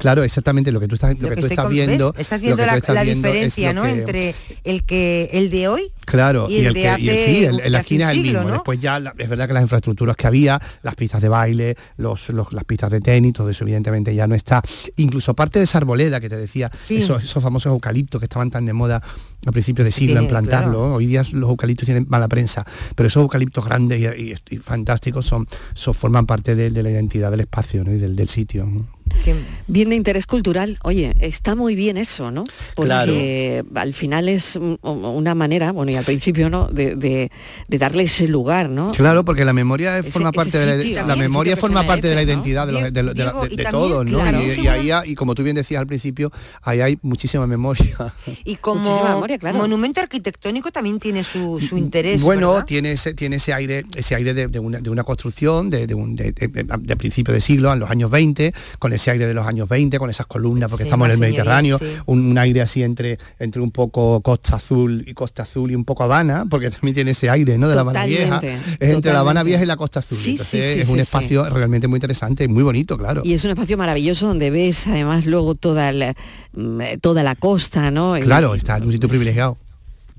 [0.00, 2.12] Claro, exactamente lo que tú estás, lo Lo que que tú estoy estás con- viendo.
[2.12, 2.20] ¿ves?
[2.22, 3.82] Estás viendo la, estás la viendo es diferencia, ¿no?
[3.84, 4.34] que- Entre
[4.64, 7.44] el que el de hoy Claro, y y, el de que, y el- hace- sí,
[7.44, 8.40] el- la hace esquina es el mismo.
[8.42, 8.52] ¿no?
[8.52, 12.30] Después ya la- es verdad que las infraestructuras que había, las pistas de baile, los,
[12.30, 14.60] los- las pistas de tenis, todo eso evidentemente ya no está.
[14.96, 16.96] Incluso parte de esa arboleda que te decía, Sí.
[16.96, 19.02] esos, esos famosos eucaliptos que estaban tan de moda
[19.46, 20.78] a principios de siglo en plantarlo.
[20.78, 20.94] claro.
[20.94, 22.64] Hoy día los eucaliptos tienen mala prensa,
[22.96, 26.90] pero esos eucaliptos grandes y, y- y fantásticos son, son forman parte de, de la
[26.90, 27.92] identidad del espacio ¿no?
[27.92, 28.66] y del, del sitio.
[28.66, 28.86] ¿no?
[29.66, 30.78] Bien de interés cultural.
[30.82, 32.44] Oye, está muy bien eso, ¿no?
[32.74, 36.66] Porque al final es un- una manera, bueno, y al principio, ¿no?
[36.68, 37.30] De, de-
[37.68, 38.90] de darle ese lugar, ¿no?
[38.92, 42.66] Claro, porque la memoria Ese- forma parte de la, memoria forma parte de la identidad
[42.66, 44.18] de, los- de los- de la- Diego, de- y de también, todos, ¿no?
[44.18, 46.32] claro, y, y ahí y como tú bien decías al principio,
[46.62, 47.96] ahí hay muchísima memoria.
[48.44, 49.58] y como memoria, claro.
[49.58, 52.22] monumento arquitectónico también tiene su, su interés.
[52.22, 52.66] bueno, ¿verdad?
[52.66, 55.94] tiene ese, tiene ese aire, ese aire de, de una, de una construcción de, de,
[55.94, 59.32] un, de, de- de principio de siglo, en los años 20, con ese aire de
[59.34, 61.86] los años 20, con esas columnas, porque Sí, estamos en el Mediterráneo, sí.
[62.06, 65.84] un, un aire así entre, entre un poco Costa Azul y Costa Azul y un
[65.84, 67.68] poco Habana, porque también tiene ese aire, ¿no?
[67.68, 68.40] De la Habana Vieja.
[68.40, 69.42] Totalmente, Es entre la Habana.
[69.44, 70.18] Vieja y la Costa Azul.
[70.18, 73.22] Sí, Entonces sí, sí, es un espacio realmente muy interesante y muy bonito, claro.
[73.24, 76.14] Y es un espacio maravilloso donde ves además luego toda la,
[76.52, 78.14] mm, toda la costa, ¿no?
[78.20, 79.56] Claro, está en un sitio privilegiado.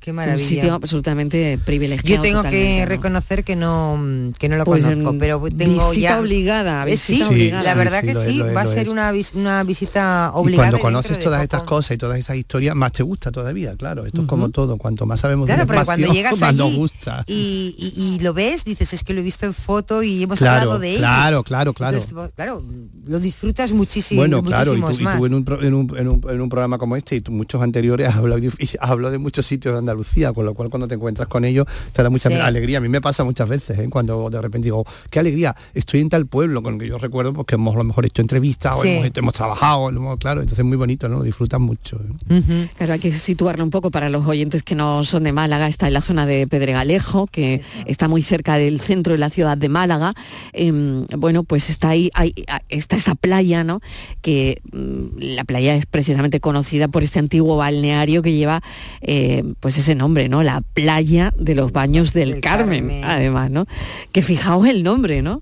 [0.01, 0.47] Qué un maravilla.
[0.47, 2.15] sitio absolutamente privilegiado.
[2.15, 2.85] Yo tengo que ¿no?
[2.87, 4.03] reconocer que no
[4.39, 7.63] que no lo Pues, conozco, pero tengo visita ya obligada, Eh, visita sí, obligada.
[7.63, 10.69] la verdad sí, que sí, es, va a ser una, vis- una visita Y obligada.
[10.71, 11.43] cuando conoces de todas poco.
[11.43, 14.07] estas cosas y todas estas historias, más te gusta todavía, claro.
[14.07, 16.75] Esto es como todo, cuanto más sabemos Claro, del pero espacio, cuando llegas más nos
[16.75, 17.23] gusta.
[17.27, 20.39] y, y- y lo ves, dices, es que lo he visto en foto y hemos
[20.39, 20.97] Claro, hablado de ello.
[20.99, 21.97] claro, claro, claro.
[21.97, 22.63] Entonces, claro,
[23.05, 26.41] lo disfrutas muchísimo, bueno, claro, y tú, y en, un, en, un, en un- en
[26.41, 29.73] un programa como este y tú muchos anteriores has hablado, y hablo de muchos sitios
[29.75, 32.35] de Andalucía, con lo cual cuando te encuentras con ellos te da mucha Sí.
[32.35, 32.77] alegría.
[32.77, 33.87] A mí me pasa muchas veces, ¿eh?
[33.89, 37.33] cuando de repente digo, qué alegría, estoy en tal pueblo, con el que yo recuerdo
[37.33, 38.89] porque hemos a lo mejor hecho entrevistas o Sí.
[38.89, 41.17] hemos, hemos trabajado, hemos- claro, entonces es muy bonito, ¿no?
[41.17, 41.99] Lo disfrutan mucho.
[42.29, 42.69] ¿eh?
[42.77, 45.67] Claro, hay que situarlo un poco para los oyentes que no son de Málaga.
[45.67, 49.57] Está en la zona de Pedregalejo, que está muy cerca del centro de la ciudad
[49.57, 50.13] de Málaga.
[50.53, 53.81] Em, bueno, pues está ahí, hay- a- está esa playa, ¿no?
[54.21, 58.61] Que mm, la playa es precisamente conocida por este antiguo balneario que lleva,
[59.01, 60.43] eh, pues ese nombre, ¿no?
[60.43, 63.03] La playa de los baños del, Carmen, Carmen.
[63.03, 63.67] además, ¿no?
[64.11, 65.41] Que fijaos el nombre, ¿no?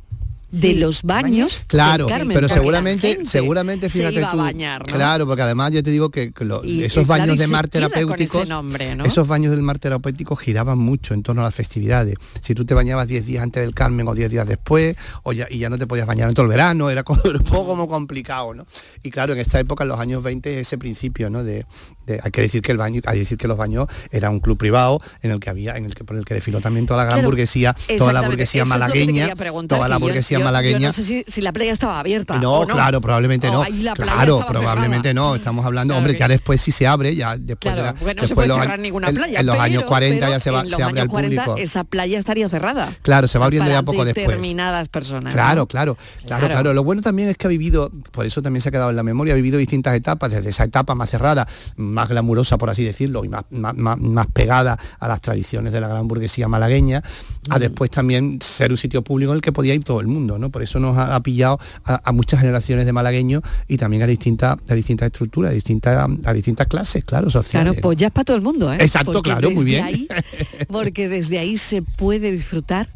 [0.51, 1.63] De los baños.
[1.67, 4.93] Claro, del Carmen, pero seguramente, seguramente se fíjate iba a tú, bañar, ¿no?
[4.95, 7.67] claro, porque además ya te digo que, que lo- Y- esos baños de se mar
[7.67, 9.05] terapéuticos, ese nombre, ¿no?
[9.05, 12.15] esos baños del mar terapéutico giraban mucho en torno a las festividades.
[12.41, 15.47] Si tú te bañabas 10 días antes del Carmen o 10 días después, o ya,
[15.49, 17.87] y ya no te podías bañar en todo el verano, era como, un poco como
[17.87, 18.65] complicado, ¿no?
[19.03, 21.43] Y claro, en esta época, en los años 20, ese principio, ¿no?
[21.43, 21.65] De,
[22.07, 24.39] de- hay que decir que el baño, hay que decir que los baños era un
[24.39, 26.97] club privado en el que había, en el que por el que desfiló también toda
[26.99, 29.35] la gran Claro, burguesía, toda la burguesía malagueña,
[29.67, 30.87] toda la yo- burguesía yo malagueña.
[30.87, 32.37] no sé si, si la playa estaba abierta.
[32.39, 32.73] No, o no.
[32.73, 33.61] claro, probablemente no.
[33.63, 35.27] playa Claro, probablemente cerrada.
[35.29, 35.35] no.
[35.35, 37.93] Estamos hablando, Claro hombre, que- ya después sí se abre, ya después Claro, de la-
[37.93, 39.39] porque no se puede cerrar años- ninguna en- playa.
[39.39, 41.11] En, los años pero- 40 pero ya se, va, en los se abre al años
[41.11, 41.63] 40 público.
[41.63, 42.95] esa playa estaría cerrada.
[43.01, 44.27] Claro, se va abriendo para ya poco después.
[44.27, 45.33] determinadas personas.
[45.33, 45.67] Claro, ¿no?
[45.67, 46.73] claro, claro, Claro.
[46.73, 49.03] Lo bueno también es que ha vivido, por eso también se ha quedado en la
[49.03, 53.23] memoria, ha vivido distintas etapas, desde esa etapa más cerrada, más glamurosa, por así decirlo,
[53.25, 57.01] y más, más, más- más pegada a las tradiciones de la gran burguesía malagueña,
[57.49, 57.59] a Mm.
[57.59, 60.51] después también ser un sitio público en el que podía ir todo el mundo, ¿no?
[60.51, 64.07] Por eso nos ha, ha pillado a, a muchas generaciones de malagueños y también a
[64.07, 67.71] distintas, a distintas estructuras, a distintas, a distintas clases, claro, sociales.
[67.71, 68.77] Claro, pues ya es para todo el mundo, ¿eh?
[68.81, 69.83] Exacto, Porque claro, muy bien.
[69.83, 70.07] ahí-
[70.67, 72.89] porque desde ahí se puede disfrutar,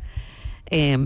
[0.69, 0.97] eh,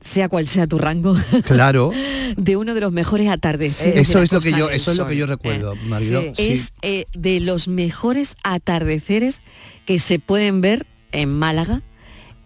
[0.00, 1.90] sea cual sea tu rango, Claro.
[2.36, 3.94] de uno de los mejores atardeceres.
[3.94, 5.28] de Eso es lo que yo, eso es lo que yo ¿eh?
[5.28, 6.22] recuerdo, Mariló.
[6.34, 6.50] sí.
[6.52, 9.40] Es eh, de los mejores atardeceres
[9.86, 11.82] que se pueden ver en Málaga.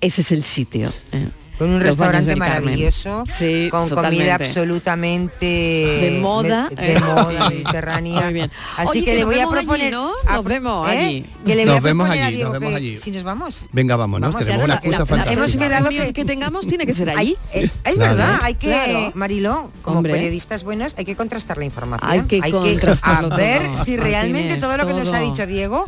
[0.00, 0.92] Ese es el sitio.
[1.12, 1.28] ¿eh?
[1.59, 4.16] Con un restaurante maravilloso, Sí, con totalmente.
[4.24, 7.00] comida absolutamente De moda, me- de eh.
[7.00, 8.20] moda mediterránea.
[8.22, 8.50] Muy bien.
[8.76, 10.98] Así Oye, que que le voy a allí, proponer, Nos vemos ¿eh?
[10.98, 11.26] allí.
[11.44, 12.98] Que le voy Nos a vemos proponer a allí, Diego nos vemos allí.
[12.98, 13.64] si nos vamos.
[13.70, 15.32] Venga, vámonos, Vamos, tenemos una la- excusa la- fantástica.
[15.40, 17.36] hemos quedado que, que tengamos tiene que ser allí.
[17.55, 18.16] Hay- eh, es Claro.
[18.16, 19.12] verdad, hay que, Claro.
[19.14, 20.14] Mariló, como Hombre.
[20.14, 22.11] periodistas buenos, hay que contrastar la información.
[22.11, 25.86] Hay que contrastarlo a ver todo, si realmente todo lo que nos ha dicho Diego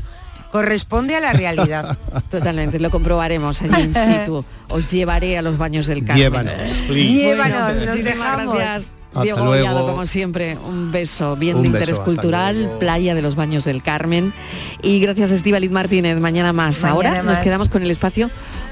[0.54, 1.98] corresponde a la realidad.
[2.30, 4.44] Totalmente, lo comprobaremos allí in situ.
[4.68, 6.22] Os llevaré a los baños del Carmen.
[6.22, 7.12] Llévanos, please.
[7.12, 8.54] Llévanos, nos dejamos.
[8.54, 8.92] Gracias.
[9.08, 9.66] Hasta Diego luego.
[9.66, 13.82] Collado, como siempre, un beso bien Un de interés cultural, playa de los Baños del
[13.82, 14.32] Carmen.
[14.80, 16.82] Y gracias Estíbaliz Martínez, mañana más.
[16.82, 18.30] Mañana Ahora nos quedamos con el espacio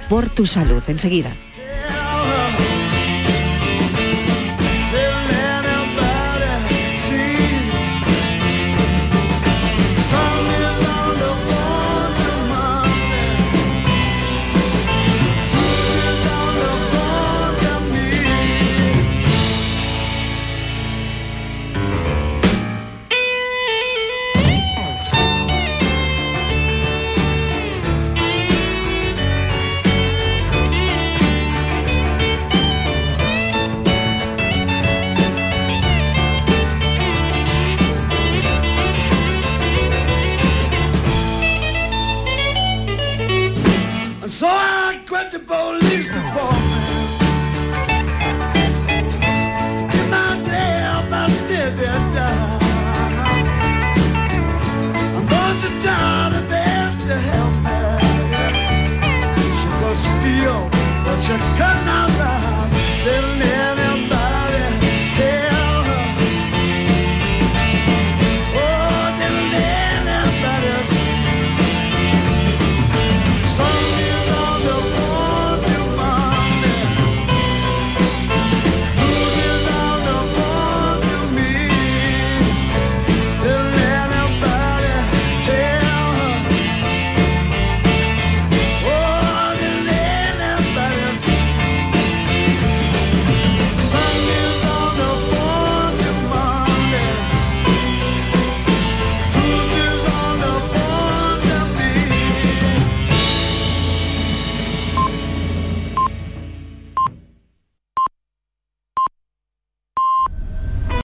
[0.09, 1.33] por tu salud, enseguida.